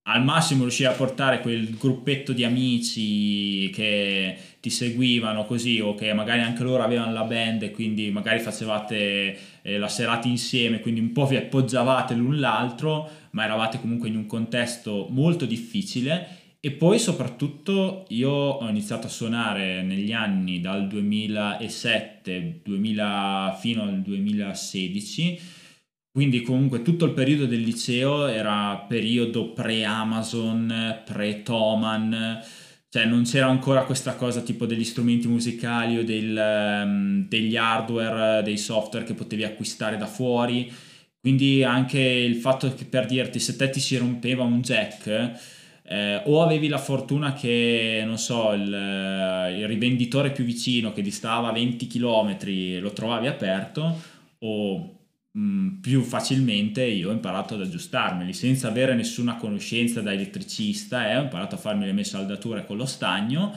[0.03, 6.13] al massimo riuscivi a portare quel gruppetto di amici che ti seguivano così o che
[6.13, 11.01] magari anche loro avevano la band e quindi magari facevate eh, la serata insieme, quindi
[11.01, 16.37] un po' vi appoggiavate l'un l'altro, ma eravate comunque in un contesto molto difficile.
[16.61, 24.01] E poi soprattutto io ho iniziato a suonare negli anni dal 2007 2000 fino al
[24.01, 25.61] 2016
[26.13, 32.39] quindi comunque tutto il periodo del liceo era periodo pre-Amazon, pre-Toman,
[32.93, 38.43] cioè non c'era ancora questa cosa tipo degli strumenti musicali o del, ehm, degli hardware,
[38.43, 40.71] dei software che potevi acquistare da fuori.
[41.19, 45.07] Quindi anche il fatto che per dirti se te ti si rompeva un jack,
[45.85, 51.51] eh, o avevi la fortuna che, non so, il, il rivenditore più vicino che distava
[51.51, 54.01] 20 km lo trovavi aperto,
[54.37, 55.02] o
[55.33, 61.17] mh, più facilmente io ho imparato ad aggiustarmeli senza avere nessuna conoscenza da elettricista e
[61.17, 63.51] ho imparato a farmi le mie saldature con lo stagno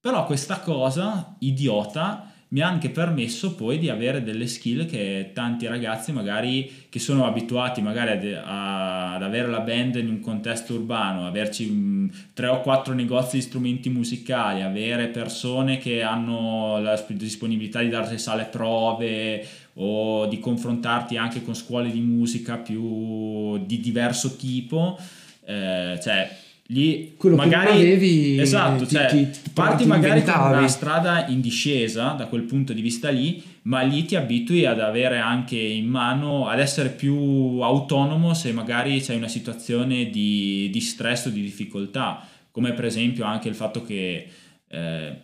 [0.00, 5.66] però questa cosa idiota mi ha anche permesso poi di avere delle skill che tanti
[5.66, 10.74] ragazzi magari che sono abituati magari ad, a- ad avere la band in un contesto
[10.74, 16.94] urbano, averci mm, tre o quattro negozi di strumenti musicali, avere persone che hanno la
[16.96, 19.42] sp- disponibilità di darti sale prove
[19.74, 24.98] o di confrontarti anche con scuole di musica più di diverso tipo,
[25.46, 30.20] eh, cioè lì Quello che magari avevi, esatto, ti- cioè, ti- ti- parti ti magari
[30.22, 30.58] con inventavi.
[30.58, 34.80] una strada in discesa da quel punto di vista lì, ma lì ti abitui ad
[34.80, 37.14] avere anche in mano, ad essere più
[37.60, 43.24] autonomo se magari c'è una situazione di, di stress o di difficoltà, come per esempio
[43.24, 44.26] anche il fatto che,
[44.68, 45.16] eh,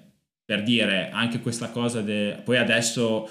[0.45, 3.29] per dire, anche questa cosa, de- poi adesso...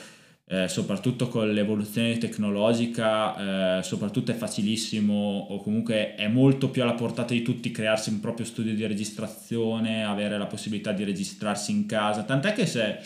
[0.49, 6.93] eh, soprattutto con l'evoluzione tecnologica, eh, soprattutto è facilissimo o comunque è molto più alla
[6.93, 11.85] portata di tutti crearsi un proprio studio di registrazione, avere la possibilità di registrarsi in
[11.85, 13.01] casa, tant'è che c'è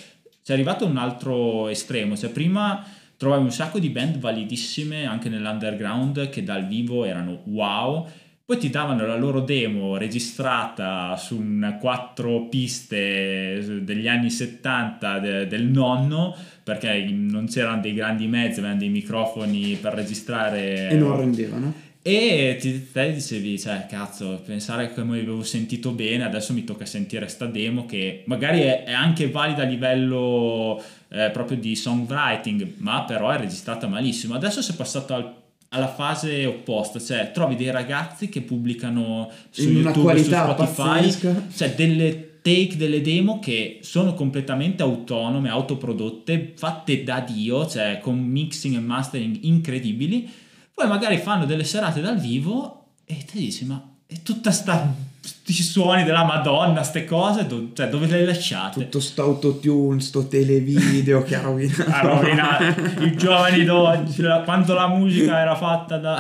[0.54, 2.86] arrivato a un altro estremo, cioè prima
[3.18, 8.08] trovavi un sacco di band validissime anche nell'underground che dal vivo erano wow,
[8.52, 15.48] poi ti davano la loro demo registrata su un quattro piste degli anni 70 de-
[15.48, 21.16] del nonno perché non c'erano dei grandi mezzi, avevano dei microfoni per registrare E non
[21.18, 21.74] rendevano.
[22.02, 26.86] e ti, te dicevi, cioè, cazzo, pensare che mi avevo sentito bene, adesso mi tocca
[26.86, 32.74] sentire sta demo che magari è, è anche valida a livello eh, proprio di songwriting,
[32.80, 34.36] ma però è registrata malissimo.
[34.36, 35.40] Adesso si è passato al-
[35.74, 40.84] alla fase opposta, cioè trovi dei ragazzi che pubblicano su In YouTube, su qualità Spotify,
[40.84, 41.48] pazzesca.
[41.56, 48.20] cioè delle take, delle demo che sono completamente autonome, autoprodotte, fatte da Dio, cioè con
[48.20, 50.30] mixing e mastering incredibili.
[50.74, 55.54] Poi magari fanno delle serate dal vivo e te dici, ma è tutta sta sti
[55.54, 58.80] suoni della Madonna, ste cose, do- cioè dove le hai lasciate?
[58.80, 61.92] Tutto sto autotune, sto televideo che ha rovinato.
[61.92, 66.18] A rovinare i giovani d'oggi, quando la musica era fatta da...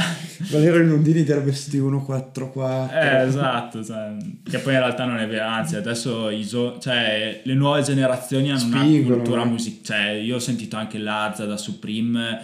[0.51, 2.95] Valerio Lundini direbbe sti 144.
[2.95, 4.15] Eh, esatto, cioè,
[4.47, 8.51] che poi in realtà non è vero, anzi adesso i gio- cioè, le nuove generazioni
[8.51, 9.45] hanno una Spingono, cultura eh.
[9.45, 12.39] musicale, cioè io ho sentito anche Lazza da Supreme,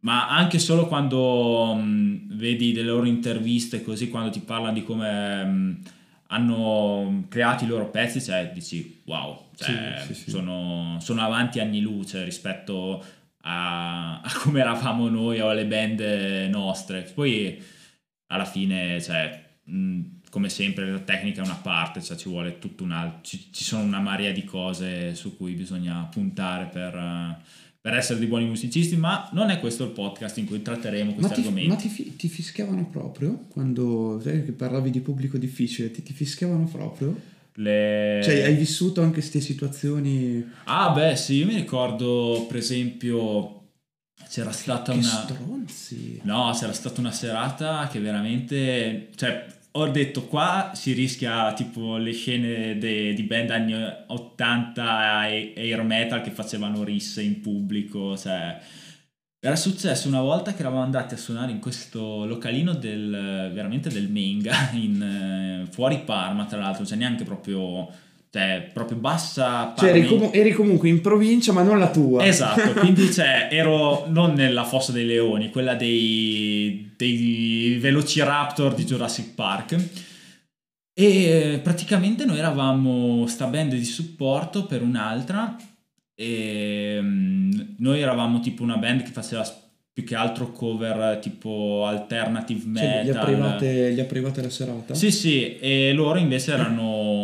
[0.00, 5.44] ma anche solo quando mh, vedi delle loro interviste così, quando ti parlano di come
[5.44, 5.78] mh,
[6.28, 10.30] hanno creato i loro pezzi, cioè dici wow, cioè, Sì, sì.
[10.30, 13.04] Sono, sono avanti anni luce rispetto
[13.42, 16.00] a, a come eravamo noi o alle band
[16.50, 17.02] nostre.
[17.02, 17.62] Poi
[18.26, 22.82] alla fine, cioè, mh, come sempre, la tecnica è una parte, cioè ci vuole tutto
[22.82, 27.40] un altro, ci, ci sono una marea di cose su cui bisogna puntare per,
[27.86, 31.16] per essere dei buoni musicisti, ma non è questo il podcast in cui tratteremo Ma,
[31.18, 31.68] questi ti, argomenti.
[31.68, 35.92] ma ti, ti fischiavano proprio quando sai che parlavi di pubblico difficile?
[35.92, 37.16] Ti, ti fischiavano proprio?
[37.52, 43.68] Le- Cioè, hai vissuto anche queste situazioni Ah, beh, sì, io mi ricordo, per esempio,
[44.28, 45.06] c'era stata che una...
[45.08, 46.20] stronzi.
[46.24, 49.46] No, c'era stata una serata che veramente, cioè,
[49.78, 53.74] ho detto qua si rischia tipo le scene de- di band anni
[54.06, 58.58] 80 e air metal che facevano risse in pubblico, cioè
[59.38, 64.08] era successo una volta che eravamo andati a suonare in questo localino del veramente del
[64.08, 67.88] Menga in, eh, fuori Parma tra l'altro, cioè neanche proprio
[68.36, 72.24] cioè proprio bassa Cioè eri, comu- eri comunque in provincia ma non la tua.
[72.24, 79.34] Esatto, quindi cioè, ero non nella fossa dei leoni, quella dei, dei Velociraptor di Jurassic
[79.34, 79.76] Park.
[80.98, 85.56] E praticamente noi eravamo sta band di supporto per un'altra
[86.14, 89.44] e mm, noi eravamo tipo una band che faceva
[89.96, 93.22] più che altro cover tipo alternative Cioè, gli, metal.
[93.22, 94.92] aprivate, gli aprivate la serata?
[94.92, 97.15] Sì, sì, e loro invece erano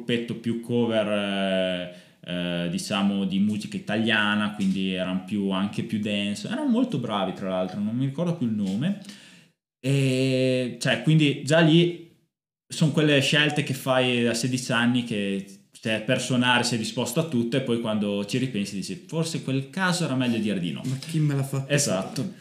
[0.00, 1.94] gruppetto più cover, eh,
[2.24, 6.48] eh, diciamo, di musica italiana, quindi erano più, anche più dance.
[6.48, 9.00] Erano molto bravi, tra l'altro, non mi ricordo più il nome.
[9.78, 12.08] E cioè, quindi già lì
[12.66, 17.24] sono quelle scelte che fai a 16 anni che cioè, per suonare sei disposto a
[17.24, 20.82] tutto e poi quando ci ripensi dici forse quel caso era meglio dire di no.
[20.84, 21.72] Ma chi me l'ha fatto?
[21.72, 22.34] Esatto.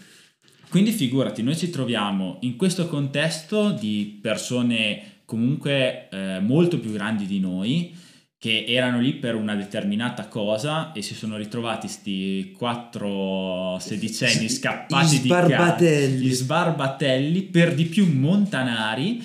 [0.69, 7.27] Quindi figurati, noi ci troviamo in questo contesto di persone comunque eh, molto più grandi
[7.27, 7.95] di noi
[8.39, 15.17] che erano lì per una determinata cosa e si sono ritrovati sti quattro sedicenni scappati
[15.17, 16.25] gli di casa, sbarbatelli.
[16.25, 19.23] gli sbarbatelli, per di più montanari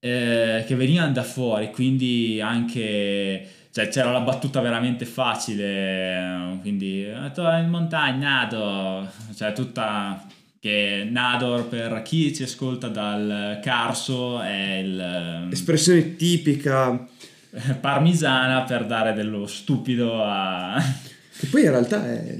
[0.00, 7.06] eh, che venivano da fuori, quindi anche cioè, c'era la battuta veramente facile, eh, quindi
[7.34, 10.24] tu in montagna, Nador, cioè tutta
[10.64, 17.06] che Nador per chi ci ascolta dal Carso è il Espressione tipica.
[17.80, 20.82] parmisana per dare dello stupido a...
[21.36, 22.38] Che poi in realtà è,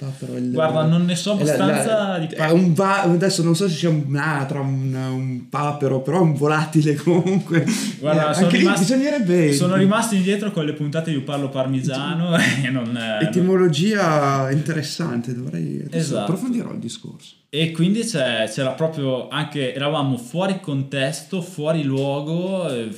[0.00, 3.42] Non è il Guarda, non ne so è la- abbastanza la- di un va- adesso
[3.42, 7.64] non so se sia un'anatra, un, un papero, però è un volatile comunque.
[8.00, 9.52] Guarda, Eh, sono rimasti- bisognerebbe.
[9.52, 12.34] Sono rimasti indietro con le puntate io parlo parmigiano
[12.64, 12.96] e non...
[12.96, 16.20] eh, Etimologia interessante, dovrei Esatto.
[16.22, 17.34] approfondirò il discorso.
[17.48, 22.88] E quindi c'è- c'era proprio anche, eravamo fuori contesto, fuori luogo, eh,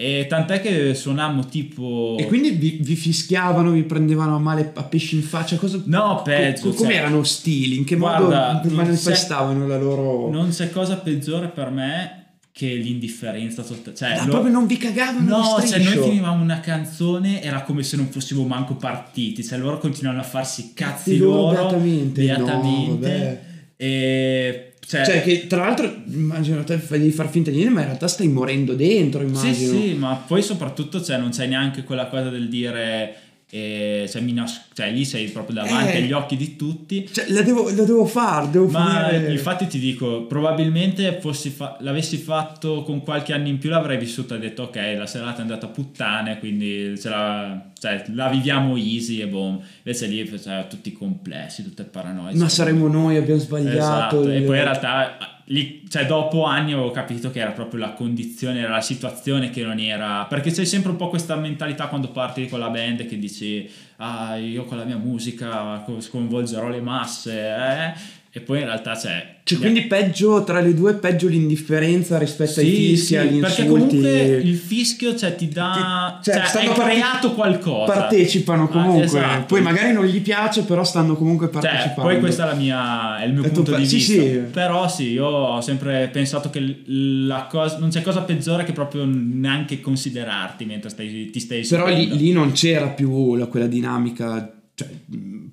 [0.00, 2.14] e tant'è che suonammo tipo...
[2.20, 5.56] E quindi vi, vi fischiavano, vi prendevano a male a pesci in faccia?
[5.56, 7.22] Cosa, No, peggio, co- come cioè- erano?
[7.44, 10.30] In che Guarda, modo manifestavano la loro...
[10.30, 12.12] Non c'è cosa peggiore per me
[12.52, 13.96] che l'indifferenza totale.
[13.96, 17.82] Cioè, Ah, lo- proprio non vi cagavano No, cioè noi finivamo una canzone, era come
[17.82, 22.22] se non fossimo manco partiti, cioè loro continuavano a farsi cazzi loro, loro, beatamente.
[22.24, 23.46] beatamente, No,
[23.76, 27.86] e cioè, Cioè, che tra l'altro immagino te di far finta di niente, ma in
[27.88, 29.72] realtà stai morendo dentro, Sì, immagino.
[29.80, 33.14] sì, ma poi soprattutto cioè, non c'è neanche quella cosa del dire,
[33.50, 36.02] cioè, nas- cioè, lì sei proprio davanti Eh.
[36.02, 37.08] agli occhi di tutti.
[37.10, 39.32] Cioè, la devo, la devo fare, devo Ma finire...
[39.32, 44.34] infatti ti dico, probabilmente fossi fa- l'avessi fatto con qualche anno in più l'avrei vissuto
[44.34, 48.76] e detto ok, la serata è andata a puttane, quindi ce la, cioè, la viviamo
[48.76, 49.60] easy e boom.
[49.82, 52.34] Invece lì cioè, tutti complessi, tutte paranoie.
[52.34, 53.76] Ma saremo noi, abbiamo sbagliato.
[53.78, 57.92] Esatto, e poi in realtà lì, cioè, dopo anni avevo capito che era proprio la
[57.92, 60.24] condizione, era la situazione che non era.
[60.28, 64.36] Perché c'è sempre un po' questa mentalità quando parti con la band che dici, ah,
[64.36, 67.92] io con la mia musica co- sconvolgerò le masse, eh?
[68.38, 69.36] E poi in realtà c'è.
[69.42, 73.62] Cioè, quindi peggio tra le due, peggio l'indifferenza rispetto ai Sì, fischi, sì, agli perché
[73.62, 73.96] insulti.
[73.96, 76.20] comunque il fischio cioè, ti dà.
[76.22, 77.92] Ti- cioè, cioè, hai parte- creato qualcosa.
[77.92, 79.04] Partecipano Ah, comunque.
[79.06, 79.44] esatto.
[79.46, 82.02] Poi magari non gli piace, però stanno comunque Cioè, partecipando.
[82.02, 84.12] poi questo è, è il mio È punto tuo di sì, vista.
[84.12, 84.28] sì.
[84.52, 89.04] Però sì, io ho sempre pensato che la cosa, non c'è cosa peggiore che proprio
[89.04, 94.52] neanche considerarti mentre stai, ti stai Però lì, lì non c'era più la- quella dinamica.
[94.74, 94.88] Cioè,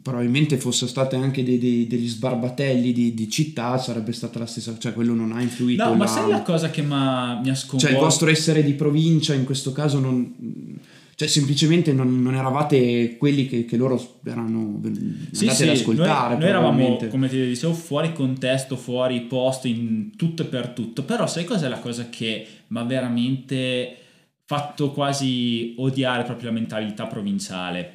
[0.05, 4.77] probabilmente fosse state anche dei- dei- degli sbarbatelli di, di città, sarebbe stata la stessa.
[4.77, 5.83] Cioè, quello non ha influito.
[5.83, 7.77] No, ma la- sai la cosa che mi ha sconvolto?
[7.79, 10.31] Cioè, il vostro essere di provincia in questo caso non.
[11.15, 14.79] Cioè, semplicemente non, non eravate quelli che, che loro erano
[15.31, 16.33] Sì, andati sì, ad ascoltare.
[16.33, 21.01] Noi, noi eravamo, come ti dicevo, fuori contesto, fuori posto, in tutto e per tutto.
[21.01, 23.95] Però sai cos'è la cosa che mi ha veramente
[24.45, 27.93] fatto quasi odiare proprio la mentalità provinciale?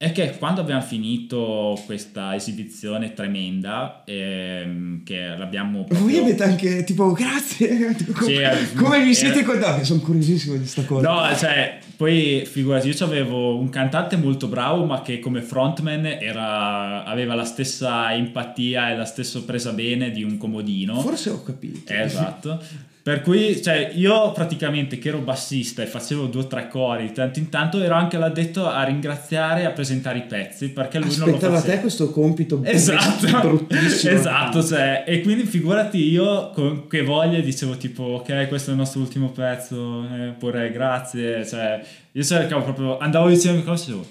[0.00, 6.22] È che quando abbiamo finito questa esibizione tremenda, ehm, che l'abbiamo Voi proprio...
[6.22, 7.96] avete anche tipo grazie.
[8.22, 9.42] Sì, come, vi siete eh.
[9.42, 9.84] contati?
[9.84, 11.10] Sono curiosissimo di sta cosa.
[11.10, 17.02] No, cioè, poi figurati, io avevo un cantante molto bravo, ma che come frontman era,
[17.02, 21.00] aveva la stessa empatia e la stessa presa bene di un comodino.
[21.00, 21.92] Forse ho capito.
[21.92, 22.62] Eh, esatto.
[23.08, 27.12] Per cui, cioè, io praticamente che ero bassista e facevo due o tre cori di
[27.14, 31.16] tanto in tanto, ero anche l'addetto a ringraziare e a presentare i pezzi perché lui
[31.16, 31.74] non lo Aspettava faceva.
[31.76, 34.12] te questo compito Esatto, bruttissimo.
[34.12, 38.78] esatto, cioè, e quindi figurati io con che voglia dicevo tipo ok questo è il
[38.78, 41.80] nostro ultimo pezzo, eh, pure grazie, cioè
[42.12, 44.06] io cercavo proprio, andavo dicendo cose e dicevo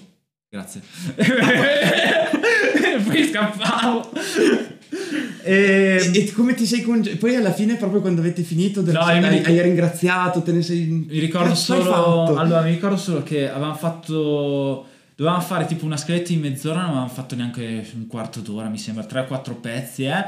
[0.50, 0.80] grazie,
[2.96, 4.10] e poi scappavo.
[5.42, 9.00] E, E, come ti sei conge- Poi alla fine, proprio quando avete finito, del- No,
[9.10, 10.86] io mi hai, hai ringraziato, te ne sei.
[11.08, 16.28] mi ricordo solo, allora mi ricordo solo che avevamo fatto, dovevamo fare tipo una scaletta
[16.32, 20.24] di mezz'ora, non avevamo fatto neanche un quarto d'ora, mi sembra, 3-4 pezzi, eh.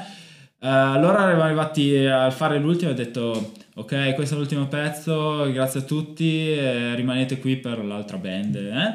[0.62, 5.50] Eh, allora eravamo arrivati a fare l'ultimo e ho detto ok questo è l'ultimo pezzo
[5.50, 8.92] grazie a tutti eh, rimanete qui per l'altra band eh.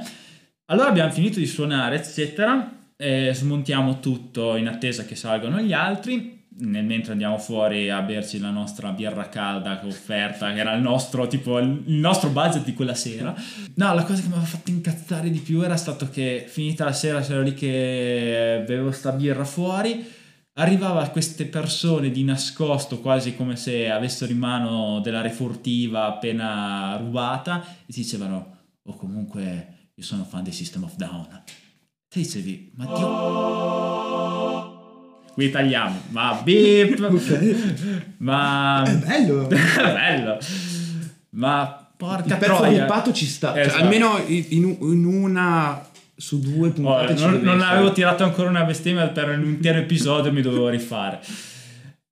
[0.65, 6.43] allora abbiamo finito di suonare eccetera e smontiamo tutto in attesa che salgano gli altri.
[6.57, 10.81] Nel mentre andiamo fuori a berci la nostra birra calda che offerta che era il
[10.81, 13.35] nostro tipo il nostro budget di quella sera.
[13.75, 16.93] No la cosa che mi aveva fatto incazzare di più era stato che finita la
[16.93, 20.13] sera c'ero lì che bevevo sta birra fuori.
[20.57, 27.61] Arrivava queste persone di nascosto, quasi come se avessero in mano della refurtiva appena rubata,
[27.85, 31.27] e ti dicevano, o comunque io sono fan del System of Down.
[32.15, 34.13] Te dicevi, ma Dio...
[35.33, 37.55] Qui tagliamo, ma beep, Ok.
[38.19, 38.83] ma...
[38.85, 39.47] È bello.
[39.51, 40.37] bello,
[41.31, 42.79] ma porca Il pezzo troia.
[42.83, 43.51] rippato ci sta.
[43.51, 43.83] Cioè, Esatto.
[43.83, 45.85] almeno in, in- una
[46.15, 49.79] su due Oh, puntate ci non, non avevo tirato ancora una bestemmia per un intero
[49.79, 51.19] episodio mi dovevo rifare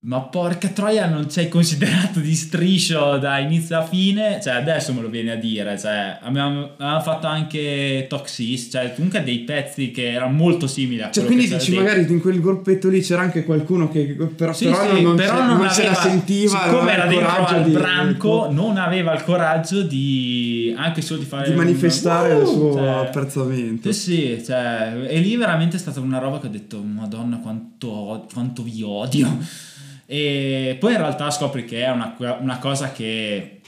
[0.05, 4.99] ma porca troia non sei considerato di striscio da inizio a fine cioè adesso me
[4.99, 10.11] lo vieni a dire cioè abbiamo, abbiamo fatto anche Toxis cioè comunque dei pezzi che
[10.11, 11.83] erano molto simili a Cioè, quindi dici, dentro.
[11.85, 15.45] magari in quel gruppetto lì c'era anche qualcuno che però, Sì, però sì, non, però
[15.45, 18.75] non, non se la aveva- sentiva, siccome era aveva il dentro al di, branco non
[18.77, 22.87] aveva il coraggio di anche solo di fare di un- manifestare Uh, il suo cioè,
[22.87, 23.91] apprezzamento.
[23.93, 23.99] Sì,
[24.37, 28.63] sì, cioè, e lì veramente è stata una roba che ho detto, madonna quanto, quanto
[28.63, 29.37] vi odio.
[30.05, 33.61] E poi in realtà scopri che è una, una cosa che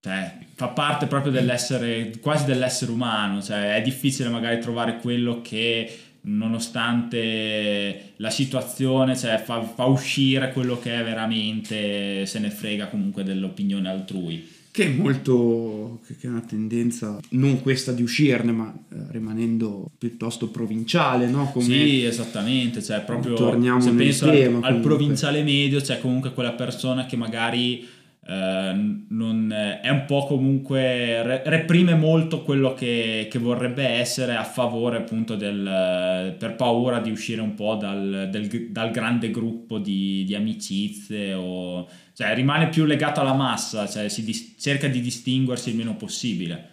[0.00, 5.98] cioè, fa parte proprio dell'essere, quasi dell'essere umano, cioè è difficile magari trovare quello che
[6.22, 13.24] nonostante la situazione cioè, fa, fa uscire quello che è veramente, se ne frega comunque
[13.24, 14.56] dell'opinione altrui.
[14.78, 15.98] Che è molto.
[16.06, 21.50] che è una tendenza, non questa di uscirne, ma eh, rimanendo piuttosto provinciale, no?
[21.50, 24.88] Come Sì, esattamente, cioè proprio Torniamo se penso al- tema, al, comunque.
[24.88, 27.88] provinciale medio, c'è comunque quella persona che magari
[28.24, 28.72] eh,
[29.08, 29.52] non,
[29.82, 35.34] è un po' comunque re- reprime molto quello che, che vorrebbe essere a favore appunto
[35.34, 41.34] del per paura di uscire un po' dal, del- dal grande gruppo di, di amicizie
[41.34, 41.88] o
[42.18, 46.70] cioè rimane più legato alla massa, cioè si dis- cerca di distinguersi il meno possibile.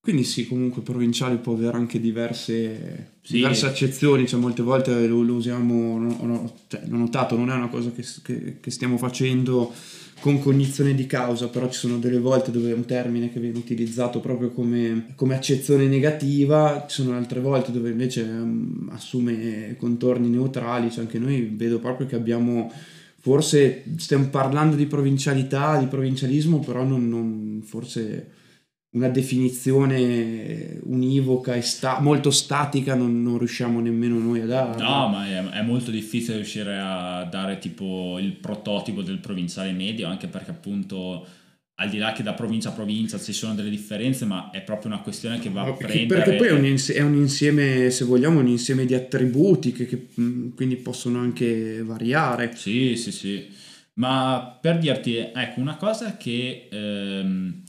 [0.00, 3.32] Quindi sì, comunque provinciale può avere anche diverse, Sì.
[3.38, 7.54] diverse accezioni, cioè molte volte lo, lo usiamo, no- no- cioè, l'ho notato, non è
[7.54, 9.74] una cosa che, che- che stiamo facendo
[10.20, 13.58] con cognizione di causa, però ci sono delle volte dove è un termine che viene
[13.58, 20.28] utilizzato proprio come, come accezione negativa, ci sono altre volte dove invece ehm, assume contorni
[20.28, 22.72] neutrali, cioè anche noi vedo proprio che abbiamo...
[23.20, 28.32] Forse stiamo parlando di provincialità, di provincialismo, però non, non- forse
[28.90, 34.82] una definizione univoca e sta- molto statica non, non riusciamo nemmeno noi a dare.
[34.82, 40.06] No, ma è, è molto difficile riuscire a dare tipo il prototipo del provinciale medio,
[40.08, 41.26] anche perché appunto
[41.80, 44.90] al di là che da provincia a provincia ci sono delle differenze, ma è proprio
[44.90, 46.22] una questione che va a prendere.
[46.22, 49.86] perché poi è un, ins- è un insieme, se vogliamo, un insieme di attributi che,
[49.86, 52.50] che, mh, quindi possono anche variare.
[52.56, 53.46] Sì, sì, sì.
[53.94, 57.62] Ma per dirti, ecco, una cosa che ehm,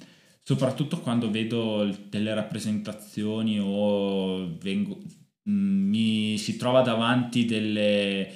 [0.44, 5.02] soprattutto quando vedo delle rappresentazioni o vengo-
[5.44, 8.28] mh, mi si trova davanti delle,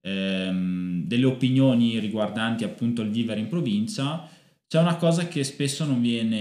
[0.00, 4.28] ehm, delle opinioni riguardanti appunto il vivere in provincia,
[4.70, 6.38] c'è una cosa che spesso non viene,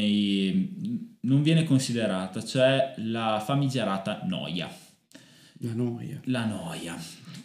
[1.22, 4.70] non viene considerata, cioè la famigerata noia
[5.62, 6.20] La noia.
[6.26, 6.96] la noia.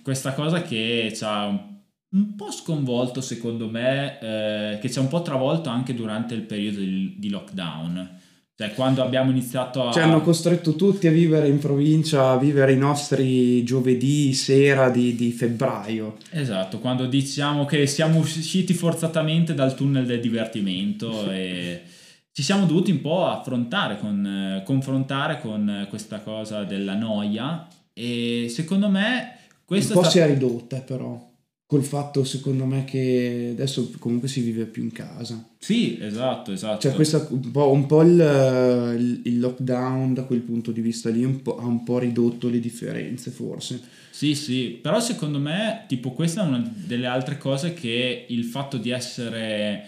[0.03, 5.09] Questa cosa che ci ha un, po' sconvolto, secondo me, eh, che ci ha un
[5.09, 8.20] po' travolto anche durante il periodo di, di lockdown.
[8.57, 9.92] Cioè, quando abbiamo iniziato a.
[9.92, 15.16] Ci hanno costretto tutti a vivere in provincia, a vivere i nostri giovedì sera di,
[15.16, 16.18] di febbraio.
[16.30, 21.82] Esatto, quando diciamo che siamo usciti forzatamente dal tunnel del divertimento e
[22.30, 28.88] ci siamo dovuti un po' affrontare, con, confrontare con questa cosa della noia e secondo
[28.88, 29.36] me
[29.66, 31.32] Un po' è si è ridotta, però.
[31.66, 35.48] Col fatto secondo me che adesso comunque si vive più in casa.
[35.58, 36.80] Sì, esatto, esatto.
[36.80, 41.24] Cioè questa, un po', un po il, il, lockdown da quel punto di vista lì
[41.24, 43.80] un ha un po' ridotto le differenze forse.
[44.10, 48.76] Sì, sì, però secondo me tipo questa è una delle altre cose che il fatto
[48.76, 49.86] di essere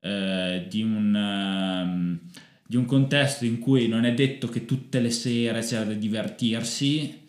[0.00, 1.14] eh, di un...
[1.14, 2.20] Um,
[2.70, 7.27] di un contesto in cui non è detto che tutte le sere c'è da divertirsi,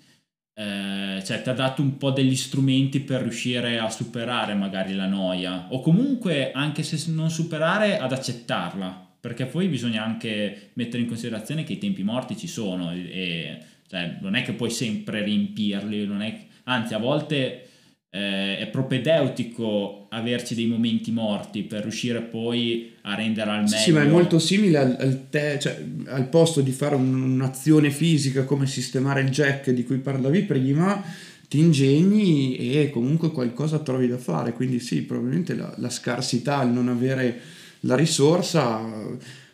[0.59, 5.05] eh, cioè ti ha dato un po' degli strumenti per riuscire a superare magari la
[5.05, 11.07] noia o comunque anche se non superare ad accettarla perché poi bisogna anche mettere in
[11.07, 13.57] considerazione che i tempi morti ci sono e
[13.87, 17.68] cioè, non è che puoi sempre riempirli è, anzi a volte
[18.11, 23.77] eh, è propedeutico averci dei momenti morti per riuscire poi a rendere al meglio.
[23.77, 27.91] Sì, ma è molto simile al, al, te, cioè, al posto di fare un, un'azione
[27.91, 31.03] fisica come sistemare il jack di cui parlavi prima,
[31.47, 34.53] ti ingegni e comunque qualcosa trovi da fare.
[34.53, 37.39] Quindi sì, probabilmente la, la scarsità, il non avere
[37.81, 38.81] la risorsa,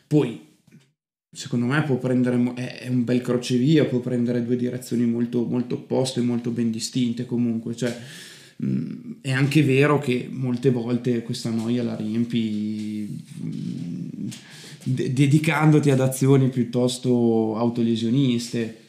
[0.08, 0.44] poi
[1.30, 6.22] secondo me può prendere, è un bel crocevia, può prendere due direzioni molto, molto opposte,
[6.22, 7.76] molto ben distinte comunque.
[7.76, 7.96] Cioè,
[8.58, 14.28] È anche vero che molte volte questa noia la riempi mm,
[14.84, 18.85] de- dedicandoti ad azioni piuttosto autolesioniste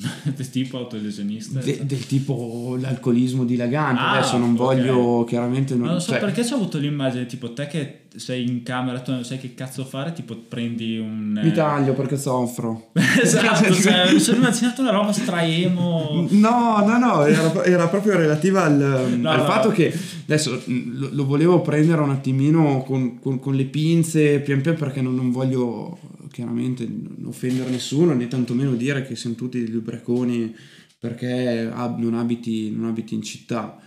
[0.24, 1.60] del tipo autolesionista?
[1.60, 4.00] De, del tipo l'alcolismo dilagante.
[4.00, 4.56] Ah, Adesso non okay.
[4.56, 5.74] voglio chiaramente.
[5.74, 6.20] Non, non so cioè...
[6.20, 9.84] perché ho avuto l'immagine tipo te che sei in camera, tu non sai che cazzo
[9.84, 11.38] fare, tipo prendi un.
[11.42, 12.90] Mi taglio perché soffro.
[13.22, 16.26] esatto, cioè, mi sono immaginato una roba straemo.
[16.30, 19.74] No, no, no, era, era proprio relativa al, no, al no, fatto no.
[19.74, 19.92] che
[20.24, 25.02] adesso lo, lo, volevo prendere un attimino con, con, con le pinze pian piano perché
[25.02, 25.98] non, non voglio
[26.30, 30.54] chiaramente non offendere nessuno né tantomeno dire che siamo tutti degli ubriaconi
[30.98, 33.80] perché non abiti, non abiti in città.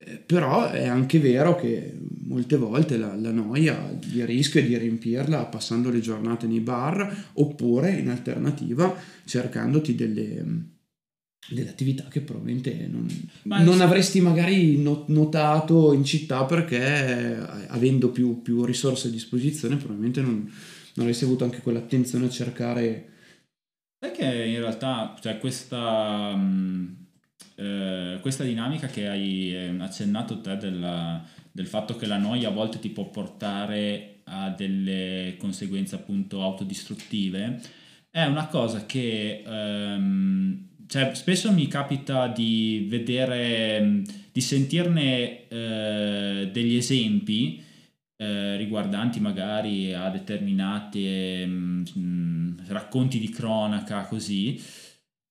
[0.00, 4.76] Eh, però è anche vero che molte volte la, la noia il rischio è di
[4.76, 10.44] riempirla passando le giornate nei bar oppure in alternativa cercandoti delle,
[11.48, 13.08] delle attività che probabilmente non,
[13.42, 17.36] non avresti magari notato in città perché eh,
[17.68, 20.48] avendo più, più risorse a disposizione probabilmente non,
[20.98, 23.08] non avresti avuto anche quell'attenzione a cercare...
[24.00, 27.06] Sai che in realtà cioè, questa, mh,
[27.56, 32.52] eh, questa dinamica che hai eh, accennato te della, del fatto che la noia a
[32.52, 37.60] volte ti può portare a delle conseguenze appunto autodistruttive
[38.10, 46.76] è una cosa che ehm, cioè, spesso mi capita di vedere, di sentirne eh, degli
[46.76, 47.62] esempi
[48.20, 54.60] eh, riguardanti magari a determinati mh, racconti di cronaca così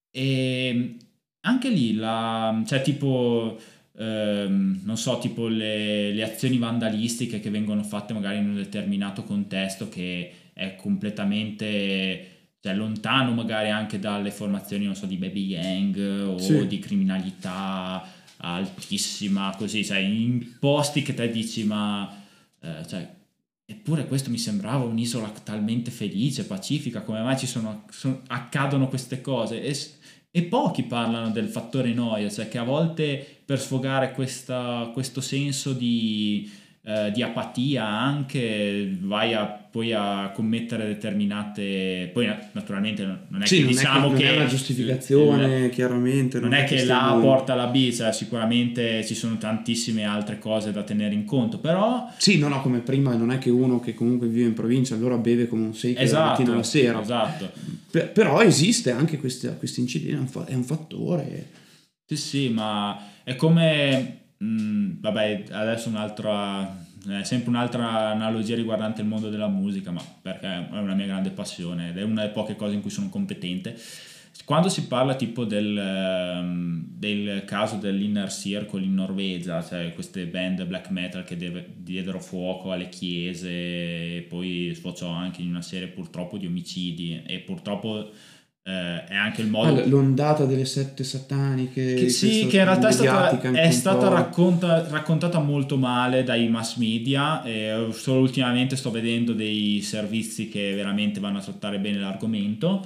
[0.09, 0.95] e
[1.41, 3.59] anche lì la, cioè tipo
[3.97, 9.23] ehm, non so tipo le, le, azioni vandalistiche che vengono fatte magari in un determinato
[9.23, 16.25] contesto che è completamente cioè, lontano magari anche dalle formazioni non so di baby gang
[16.25, 16.67] o sì.
[16.67, 22.23] di criminalità altissima così cioè in posti che te dici ma
[22.67, 23.15] eh, cioè,
[23.65, 29.21] eppure questo mi sembrava un'isola talmente felice, pacifica, come mai ci sono, sono accadono queste
[29.21, 29.61] cose?
[29.61, 29.75] E,
[30.31, 35.73] e, pochi parlano del fattore noia, cioè che a volte per sfogare questa, questo senso
[35.73, 36.49] di
[36.89, 42.09] eh, di apatia anche, vai a, poi a commettere determinate...
[42.13, 44.23] Poi naturalmente non è sì, che non diciamo è che...
[44.23, 46.39] Non è una giustificazione, il, chiaramente.
[46.39, 50.71] Non, non è, che la porta la B, cioè sicuramente ci sono tantissime altre cose
[50.71, 52.09] da tenere in conto, però...
[52.15, 55.17] Sì, no, no, come prima non è che uno che comunque vive in provincia allora
[55.17, 57.01] beve come un 6 esatto, la mattina alla sera.
[57.01, 57.51] Esatto.
[57.91, 61.49] Per, però esiste anche questo incidente, è un fattore.
[62.05, 69.07] Sì, sì, ma è come Mm, vabbè, adesso un'altra, è sempre un'altra analogia riguardante il
[69.07, 72.55] mondo della musica, ma perché è una mia grande passione ed è una delle poche
[72.55, 73.75] cose in cui sono competente.
[74.45, 80.63] Quando si parla tipo del, ehm, del caso dell'Inner Circle in Norvegia, cioè queste band
[80.65, 85.87] black metal che deve, diedero fuoco alle chiese e poi sfociò anche in una serie
[85.87, 88.11] purtroppo di omicidi e purtroppo
[88.67, 89.81] eh, è anche il modo...
[89.81, 91.93] Ah, l'ondata delle sette sataniche.
[91.93, 96.75] Che sì, che in realtà è stata, è stata racconta, raccontata molto male dai mass
[96.75, 102.85] media e solo ultimamente sto vedendo dei servizi che veramente vanno a trattare bene l'argomento.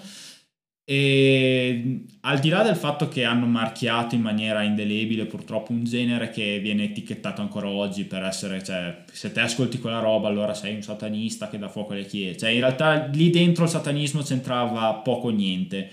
[0.84, 6.29] E al di là del fatto che hanno marchiato in maniera indelebile purtroppo un genere
[6.32, 10.75] che viene etichettato ancora oggi per essere, cioè, se te ascolti quella roba allora sei
[10.75, 12.38] un satanista che dà fuoco alle chiese.
[12.39, 15.89] Cioè, in realtà lì dentro il satanismo c'entrava poco o niente.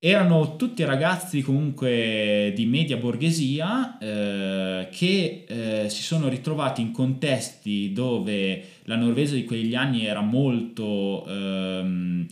[0.00, 7.92] erano tutti ragazzi comunque di media borghesia eh, che eh, si sono ritrovati in contesti
[7.92, 11.26] dove la Norvegia di quegli anni era molto...
[11.26, 12.26] Ehm,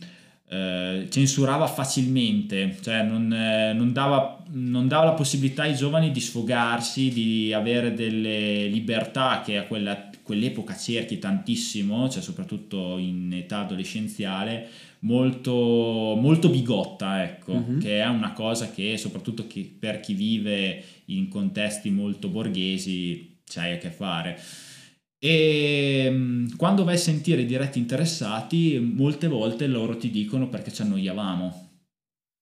[0.49, 6.21] eh, censurava facilmente, cioè non, eh, non, dava, non, dava, la possibilità ai giovani di
[6.21, 13.59] sfogarsi, di avere delle libertà che a quella, quell'epoca cerchi tantissimo, cioè soprattutto in età
[13.59, 14.69] adolescenziale,
[14.99, 17.79] molto, molto bigotta, ecco, mm-hmm.
[17.79, 23.73] che è una cosa che soprattutto chi, per chi vive in contesti molto borghesi c'hai
[23.73, 24.39] a che fare.
[25.19, 30.71] E mm, quando vai a sentire i diretti interessati, molte volte loro ti dicono perché
[30.71, 31.65] ci annoiavamo.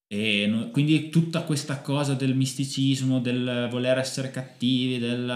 [0.07, 5.28] E quindi tutta questa cosa del misticismo, del voler essere cattivi, del...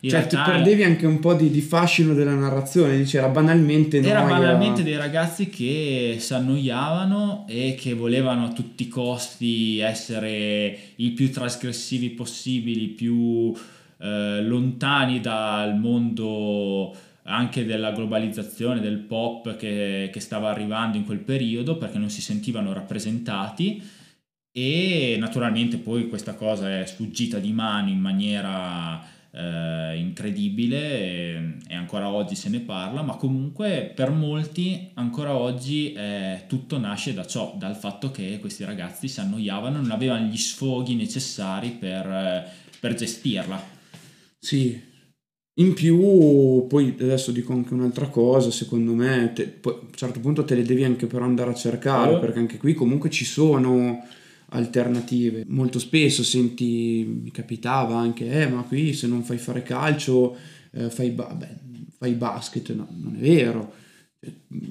[0.00, 4.00] Eh, cioè ti perdevi anche un po' di, di fascino della narrazione, dice era banalmente...
[4.00, 10.76] Era banalmente dei ragazzi che si annoiavano e che volevano a tutti i costi essere
[10.96, 13.54] i più trasgressivi possibili, più
[14.00, 21.18] eh, lontani dal mondo anche della globalizzazione, del pop che, che, stava arrivando in quel
[21.18, 23.82] periodo perché non si sentivano rappresentati
[24.52, 29.00] e naturalmente poi questa cosa è sfuggita di mano in maniera
[29.32, 36.44] eh, incredibile e, ancora oggi se ne parla, ma comunque per molti ancora oggi eh,
[36.48, 40.94] tutto nasce da ciò, dal fatto che questi ragazzi si annoiavano, non avevano gli sfoghi
[40.94, 43.78] necessari per, per gestirla.
[44.42, 44.80] Sì,
[45.60, 50.18] in più, poi adesso dico anche un'altra cosa, secondo me, te, poi, a un certo
[50.18, 52.18] punto te le devi anche però andare a cercare, oh.
[52.18, 54.02] perché anche qui comunque ci sono
[54.50, 55.44] alternative.
[55.48, 60.36] Molto spesso senti, mi capitava anche, eh, ma qui se non fai fare calcio,
[60.72, 61.58] eh, fai, ba- beh,
[61.98, 63.72] fai basket, no, non è vero.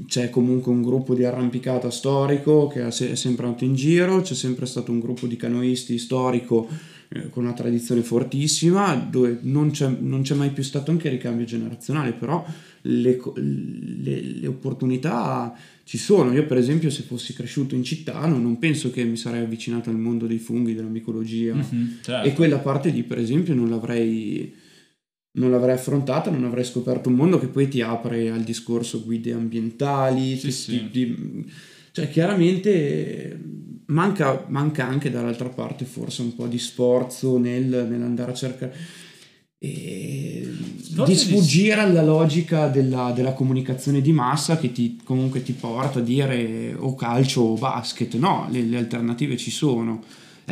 [0.07, 4.65] C'è comunque un gruppo di arrampicata storico che è sempre andato in giro, c'è sempre
[4.65, 6.67] stato un gruppo di canoisti storico
[7.11, 11.43] eh, con una tradizione fortissima, dove non c'è, non c'è, mai più stato anche ricambio
[11.43, 12.45] generazionale, però
[12.81, 16.31] le, le, le, opportunità ci sono.
[16.33, 19.97] Io per esempio se fossi cresciuto in città non penso che mi sarei avvicinato al
[19.97, 22.27] mondo dei funghi, della micologia mm-hmm, certo.
[22.27, 24.53] e quella parte lì per esempio non l'avrei,
[25.31, 29.33] non l'avrei affrontata, non avrei scoperto un mondo che poi ti apre al discorso guide
[29.33, 30.89] ambientali, sì, ti, sì.
[30.91, 31.51] Ti,
[31.91, 38.35] cioè chiaramente manca, manca anche dall'altra parte forse un po' di sforzo nel, nell'andare a
[38.35, 38.75] cercare
[39.61, 40.47] e
[41.05, 46.01] di sfuggire alla logica della, della, comunicazione di massa che ti, comunque ti porta a
[46.01, 48.15] dire o calcio o basket.
[48.15, 50.01] No, le, le alternative ci sono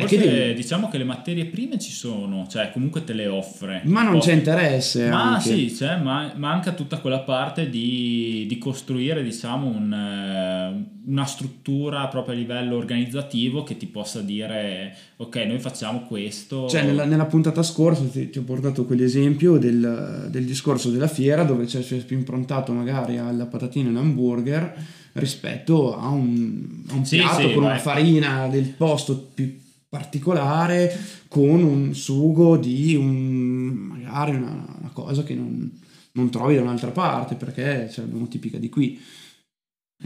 [0.02, 0.54] Forse devi...
[0.54, 3.82] diciamo che le materie prime ci sono, cioè comunque te le offre.
[3.84, 5.08] Ma non c'è interesse.
[5.08, 5.48] Ma anche.
[5.48, 12.06] sì, c'è, ma manca tutta quella parte di, di costruire diciamo un, eh, una struttura
[12.08, 16.68] proprio a livello organizzativo che ti possa dire ok noi facciamo questo.
[16.68, 21.42] Cioè nella, nella puntata scorsa ti, ti, ho portato quell'esempio del, del discorso della fiera
[21.44, 24.74] dove c'è più improntato magari alla patatina e all'hamburger
[25.12, 30.92] rispetto a un, a un sì, piatto sì, con una farina del posto più particolare
[31.28, 35.70] con un sugo di un, magari una, una cosa che non,
[36.12, 39.00] non, trovi da un'altra parte perché ce l'abbiamo tipica di qui.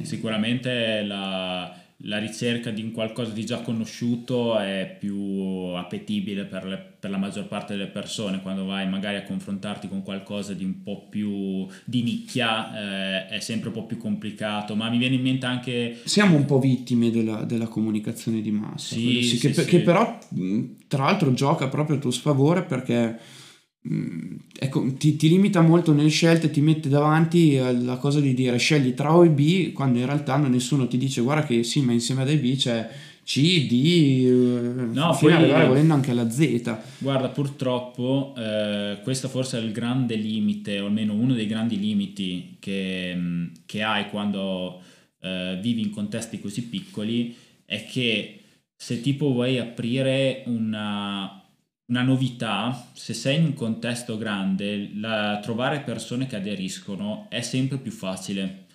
[0.03, 5.16] Sicuramente la, la ricerca di un qualcosa di già conosciuto è più
[5.76, 8.42] appetibile per, le, per, la maggior parte delle persone.
[8.42, 13.40] Quando vai magari a confrontarti con qualcosa di un po' più di nicchia eh, è
[13.40, 14.74] sempre un po' più complicato.
[14.74, 18.94] Ma mi viene in mente anche siamo un po' vittime della, della comunicazione di massa
[18.94, 20.18] sì, sì, che, sì, che però
[20.88, 23.18] tra l'altro gioca proprio a tuo sfavore perché
[24.59, 28.95] ecco, ti, ti, limita molto nelle scelte, ti mette davanti la cosa di dire scegli
[28.95, 32.22] tra O e B, quando in realtà nessuno ti dice guarda che sì, ma insieme
[32.22, 32.91] ad A e B c'è
[33.24, 36.76] C, D, eh, no, fino ad arrivare volendo anche alla Z.
[36.99, 42.57] Guarda, purtroppo eh, questo forse è il grande limite, o almeno uno dei grandi limiti
[42.59, 44.80] che, mm, che hai quando
[45.20, 48.41] eh, vivi in contesti così piccoli, è che
[48.76, 51.41] se tipo vuoi aprire una
[51.87, 57.78] una novità, se sei in un contesto grande, la, trovare persone che aderiscono è sempre
[57.78, 58.66] più facile.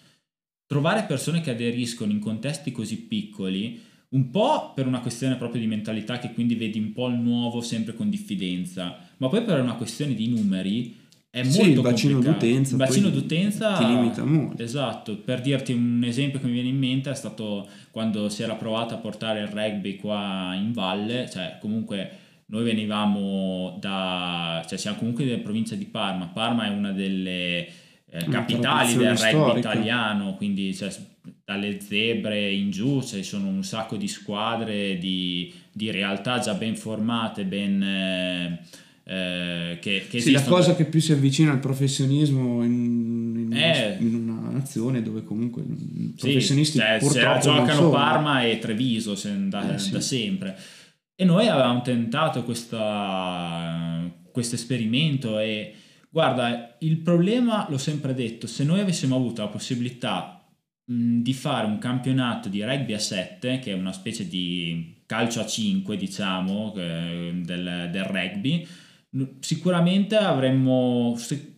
[0.65, 5.67] Trovare persone che aderiscono in contesti così piccoli, un po' per una questione proprio di
[5.67, 9.75] mentalità che quindi vedi un po' il nuovo sempre con diffidenza, ma poi per una
[9.75, 12.45] questione di numeri è sì, molto il bacino complicato.
[12.45, 14.63] d'utenza, il bacino d'utenza ti limita molto.
[14.63, 18.55] Esatto, per dirti un esempio che mi viene in mente è stato quando si era
[18.55, 24.97] provato a portare il rugby qua in valle, cioè comunque noi venivamo da, cioè siamo
[24.97, 27.67] comunque della provincia di Parma, Parma è una delle
[28.09, 29.57] eh, Una capitali del rugby storica.
[29.59, 30.89] italiano, quindi cioè,
[31.43, 36.75] dalle zebre in giù ci sono un sacco di squadre, di, di realtà già ben
[36.77, 37.83] formate, ben...
[37.83, 38.59] eh,
[39.09, 42.71] eh, che, che Sì, la cosa che più si avvicina al professionismo in,
[43.37, 43.97] in una, Eh.
[43.99, 47.89] in una nazione dove comunque i Sì, professionisti cioè, giocano.
[47.89, 49.91] Parma e Treviso se- da, Eh, sì.
[49.91, 50.57] da sempre.
[51.19, 55.73] E noi avevamo tentato questa- questo esperimento e
[56.11, 60.47] guarda, il problema, l'ho sempre detto, se noi avessimo avuto la possibilità
[60.85, 65.39] mh, di fare un campionato di rugby a 7, che è una specie di calcio
[65.39, 68.67] a 5, diciamo, eh, del, del rugby,
[69.39, 71.17] sicuramente avremmo...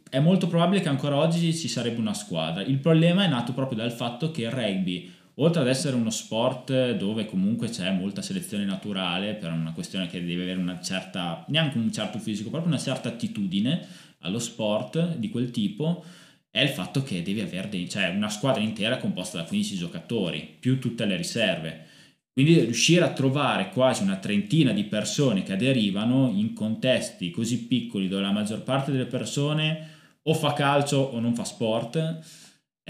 [0.09, 2.63] È molto probabile che ancora oggi ci sarebbe una squadra.
[2.63, 5.11] Il problema è nato proprio dal fatto che il rugby,
[5.41, 10.23] oltre ad essere uno sport dove comunque c'è molta selezione naturale, per una questione che
[10.23, 13.85] deve avere una certa, neanche un certo fisico, proprio una certa attitudine
[14.19, 16.03] allo sport di quel tipo,
[16.51, 20.57] è il fatto che devi avere dei, cioè una squadra intera composta da 15 giocatori,
[20.59, 21.85] più tutte le riserve.
[22.33, 28.07] Quindi riuscire a trovare quasi una trentina di persone che aderivano in contesti così piccoli
[28.07, 32.47] dove la maggior parte delle persone o fa calcio o non fa sport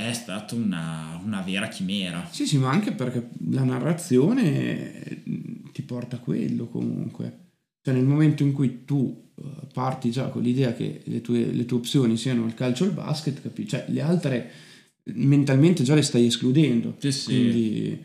[0.08, 2.28] è stata una, una vera chimera.
[2.32, 5.24] Sì, sì, ma anche perché la narrazione eh,
[5.72, 7.48] ti porta a quello comunque.
[7.82, 9.44] Cioè nel momento in cui tu eh,
[9.74, 12.94] parti già con l'idea che le tue, le tue opzioni siano il calcio o il
[12.94, 13.68] basket, capi?
[13.68, 14.50] Cioè le altre
[15.14, 16.96] mentalmente già le stai escludendo.
[17.00, 17.26] Sì, sì.
[17.26, 18.04] Quindi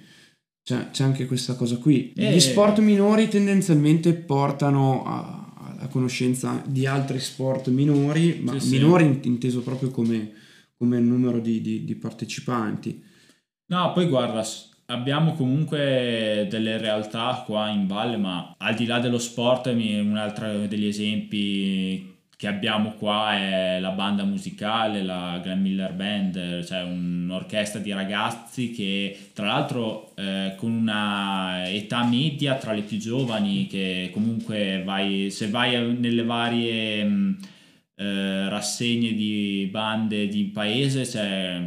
[0.63, 2.13] c'è, c'è anche questa cosa qui.
[2.15, 2.33] Eh.
[2.33, 5.43] Gli sport minori tendenzialmente portano a-
[5.77, 10.33] alla conoscenza di altri sport minori, ma Sì, minori in- inteso proprio come,
[10.77, 13.03] come numero di, di- di partecipanti.
[13.67, 14.45] No, poi guarda,
[14.87, 20.67] abbiamo comunque delle realtà qua in valle, ma al di là dello sport, un altro
[20.67, 27.81] degli esempi che abbiamo qua è la banda musicale, la Glenn Miller Band, cioè un'orchestra
[27.81, 34.11] di ragazzi che tra l'altro eh, con una età media tra le più giovani, che
[34.13, 37.39] comunque vai, se vai nelle varie mh,
[37.97, 41.63] eh, rassegne di bande di paese, cioè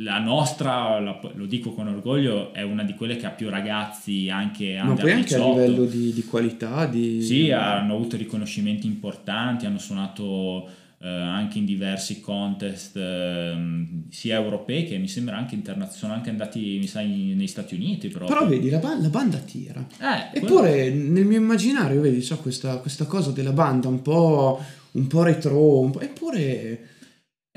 [0.00, 4.28] la nostra, la- lo dico con orgoglio, è una di quelle che ha più ragazzi
[4.30, 5.50] anche Ma poi anche a 18.
[5.60, 7.20] livello di, di qualità, di...
[7.22, 10.68] Sì, hanno avuto riconoscimenti importanti, hanno suonato
[11.00, 16.30] eh, anche in diversi contest ehm, sia europei che mi sembra anche internazionali, sono anche
[16.30, 18.36] andati mi sa, in- negli Stati Uniti proprio.
[18.36, 19.80] Però vedi, la, ba- la banda tira.
[19.80, 24.60] Eh, quello- Eppure nel mio immaginario, vedi, c'è questa, questa cosa della banda un po',
[24.98, 26.00] un po' retro, un po'...
[26.00, 26.96] eppure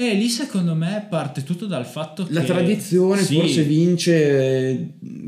[0.02, 2.34] E lì secondo me parte tutto dal fatto che...
[2.34, 4.88] la tradizione Sì, forse vince eh,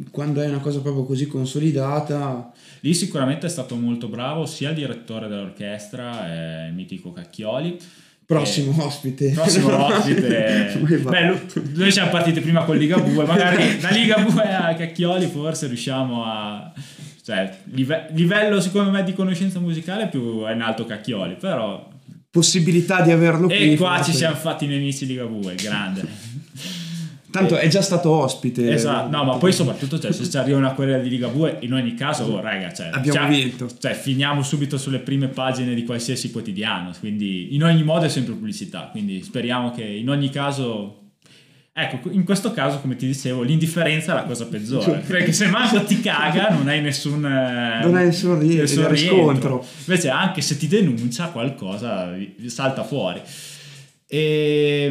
[0.09, 2.51] quando è una cosa proprio così consolidata.
[2.79, 7.77] Lì sicuramente è stato molto bravo sia il direttore dell'orchestra, eh, il mitico Cacchioli.
[8.25, 9.29] Prossimo ospite.
[9.29, 10.79] Prossimo ospite.
[11.03, 11.39] Beh,
[11.75, 16.23] noi siamo partiti prima con Liga Bue, magari da Liga Bue a Cacchioli forse riusciamo
[16.25, 16.73] a...
[17.23, 21.91] Cioè, live- livello secondo me di conoscenza musicale più è in alto Cacchioli, però...
[22.33, 23.73] Possibilità di averlo qui.
[23.73, 26.01] E qua ci siamo fatti nemici Liga Bue, grande.
[27.29, 28.73] Tanto è già stato ospite.
[28.73, 31.71] Esatto, no, ma poi soprattutto cioè, se ci arriva una querela di Liga Bue, in
[31.73, 33.69] ogni caso, oh, raga, cioè, Abbiamo cioè, vinto.
[33.79, 38.33] Cioè, finiamo subito sulle prime pagine di qualsiasi quotidiano, quindi in ogni modo è sempre
[38.33, 41.02] pubblicità, quindi speriamo che in ogni caso...
[41.75, 45.83] Ecco, in questo caso, come ti dicevo, l'indifferenza è la cosa peggiore, perché se manco
[45.83, 47.25] ti caga non hai nessun...
[47.25, 49.65] eh, Non hai nessun ri- nessun riscontro.
[49.85, 52.13] Invece anche se ti denuncia qualcosa
[52.45, 53.21] salta fuori.
[54.05, 54.87] E,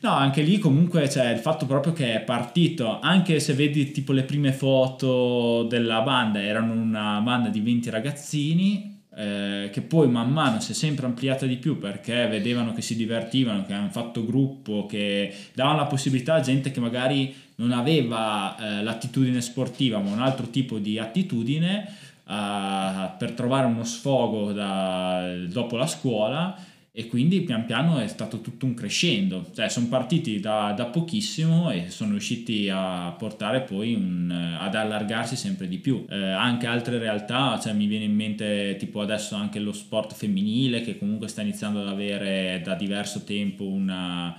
[0.00, 4.10] no, anche lì comunque c'è il fatto proprio che è partito, anche se vedi tipo
[4.12, 10.30] le prime foto della banda, erano una banda di 20 ragazzini, eh, che poi man
[10.30, 14.26] mano si è sempre ampliata di più perché vedevano che si divertivano, che hanno fatto
[14.26, 20.10] gruppo, che davano la possibilità a gente che magari non aveva eh, l'attitudine sportiva ma
[20.10, 21.88] un altro tipo di attitudine
[22.28, 26.54] eh, per trovare uno sfogo da- dopo la scuola
[26.98, 31.70] e quindi pian piano è stato tutto un crescendo, cioè sono partiti da, da pochissimo
[31.70, 36.06] e sono riusciti a portare poi un, eh, ad allargarsi sempre di più.
[36.08, 40.80] Eh, anche altre realtà, cioè mi viene in mente tipo adesso anche lo sport femminile
[40.80, 44.34] che comunque sta iniziando ad avere da diverso tempo una...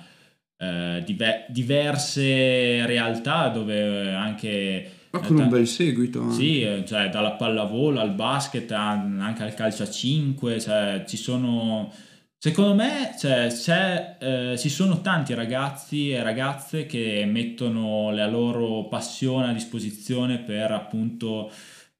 [0.57, 6.21] eh, dive- diverse realtà dove anche Ma con un bel seguito.
[6.21, 6.33] anche.
[6.33, 11.91] sì, eh, cioè dalla pallavolo al basket anche al calcio a 5, cioè ci sono
[12.37, 18.87] secondo me cioè, c'è, eh, ci sono tanti ragazzi e ragazze che mettono la loro
[18.87, 21.51] passione a disposizione per appunto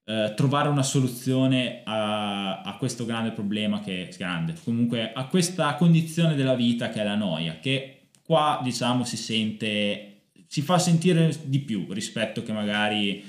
[0.08, 5.74] eh, trovare una soluzione a, a questo grande problema che è grande, comunque a questa
[5.74, 11.36] condizione della vita che è la noia, che qua diciamo si sente, si fa sentire
[11.44, 13.22] di più rispetto che magari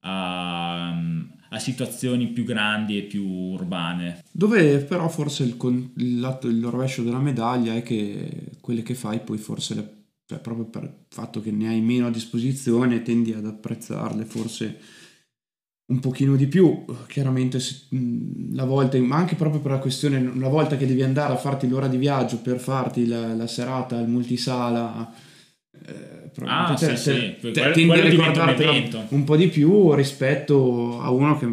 [0.00, 0.94] a,
[1.56, 4.22] a situazioni più grandi e più urbane.
[4.30, 8.94] Dove però forse il, con- il lato- il rovescio della medaglia è che quelle che
[8.94, 9.94] fai poi forse le-
[10.26, 14.78] cioè, proprio per il fatto che ne hai meno a disposizione tendi ad apprezzarle forse
[15.88, 17.60] un pochino di più chiaramente
[18.52, 21.68] la volta ma anche proprio per la questione una volta che devi andare a farti
[21.68, 25.14] l'ora di viaggio per farti la, la serata al multisala
[25.86, 29.94] eh, Ah, probabilmente sì, te- sì, te- tendi a un ricordartela un po' di più
[29.94, 31.46] rispetto a uno che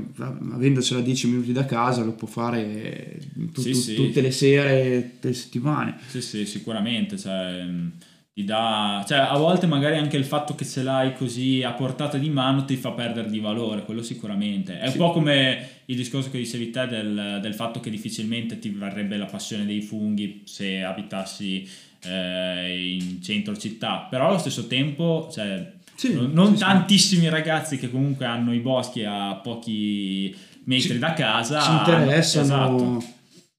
[0.53, 3.17] avendocela 10 minuti da casa lo può fare
[3.53, 5.95] tu- Sì, tu- tutte le sere, tutte le settimane.
[6.07, 7.17] Sì, sì, sicuramente.
[7.17, 7.91] Cioè, mh,
[8.33, 12.17] ti dà, cioè, a volte magari anche il fatto che ce l'hai così a portata
[12.17, 14.79] di mano ti fa perdere di valore, quello sicuramente.
[14.79, 14.97] È Sì.
[14.97, 19.17] un po' come il discorso che dicevi te del, del fatto che difficilmente ti varrebbe
[19.17, 21.69] la passione dei funghi se abitassi
[22.05, 27.77] eh, in centro città, però allo stesso tempo, cioè, Sì, non, non sì, tantissimi ragazzi
[27.77, 32.43] che comunque hanno i boschi a pochi metri da casa ci hanno- interessano.
[32.43, 32.97] esatto.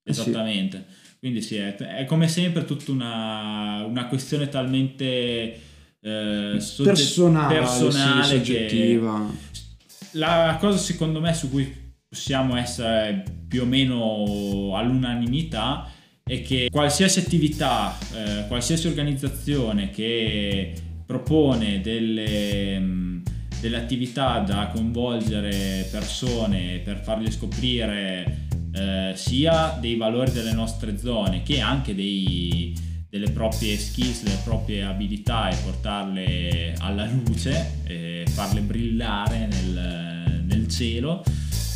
[0.06, 0.20] Eh sì.
[0.20, 0.84] Esattamente.
[1.24, 5.58] Quindi sì, è, è come sempre tutta una, una questione talmente
[5.98, 9.30] eh, sogge- personale, personale sì, soggettiva.
[10.10, 15.90] la cosa secondo me su cui possiamo essere più o meno all'unanimità
[16.22, 20.74] è che qualsiasi attività, eh, qualsiasi organizzazione che
[21.06, 23.22] propone delle,
[23.62, 28.43] delle attività da coinvolgere persone per fargli scoprire
[28.74, 32.74] eh, sia dei valori delle nostre zone che anche dei,
[33.08, 40.68] delle proprie skills, delle proprie abilità e portarle alla luce, e farle brillare nel, nel
[40.68, 41.22] cielo,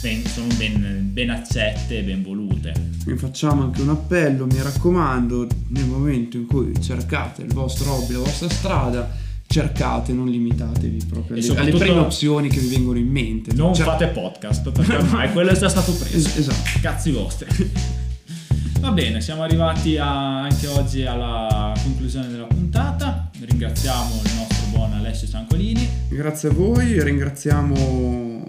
[0.03, 2.73] ben- sono ben, ben accette e ben volute.
[3.05, 8.15] Quindi facciamo anche un appello, mi raccomando, nel momento in cui cercate il vostro hobby,
[8.15, 13.09] la vostra strada, cercate, non limitatevi proprio alle, alle prime opzioni che vi vengono in
[13.09, 13.55] mente.
[13.55, 16.17] Non Cer- fate podcast perché ormai quello è già stato preso.
[16.29, 16.79] Es- esatto.
[16.83, 17.47] Cazzi vostri.
[18.81, 23.31] Va bene, siamo arrivati a- anche oggi alla conclusione della puntata.
[23.41, 25.89] Ringraziamo il nostro buon Alessio Ciancolini.
[26.09, 28.45] Grazie a voi, ringraziamo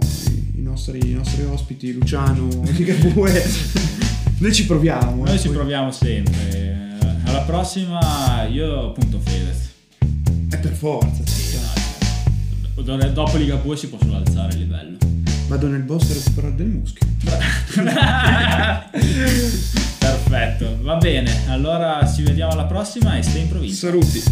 [0.55, 2.47] i nostri, i nostri ospiti Luciano
[2.77, 3.43] Ligabue.
[4.39, 5.23] Noi ci proviamo.
[5.25, 6.87] Noi eh, ci poi- proviamo sempre.
[7.23, 9.67] Alla prossima, io punto Fedez.
[10.51, 11.21] Eh, per forza.
[11.25, 11.57] sì.
[12.83, 13.13] Dai.
[13.13, 14.97] Dopo Ligabue si può solo alzare il livello.
[15.47, 17.05] Vado nel bosco a recuperare del muschio.
[19.99, 21.47] Perfetto, va bene.
[21.49, 23.87] Allora ci vediamo alla prossima e stay in provincia.
[23.87, 24.23] Saluti.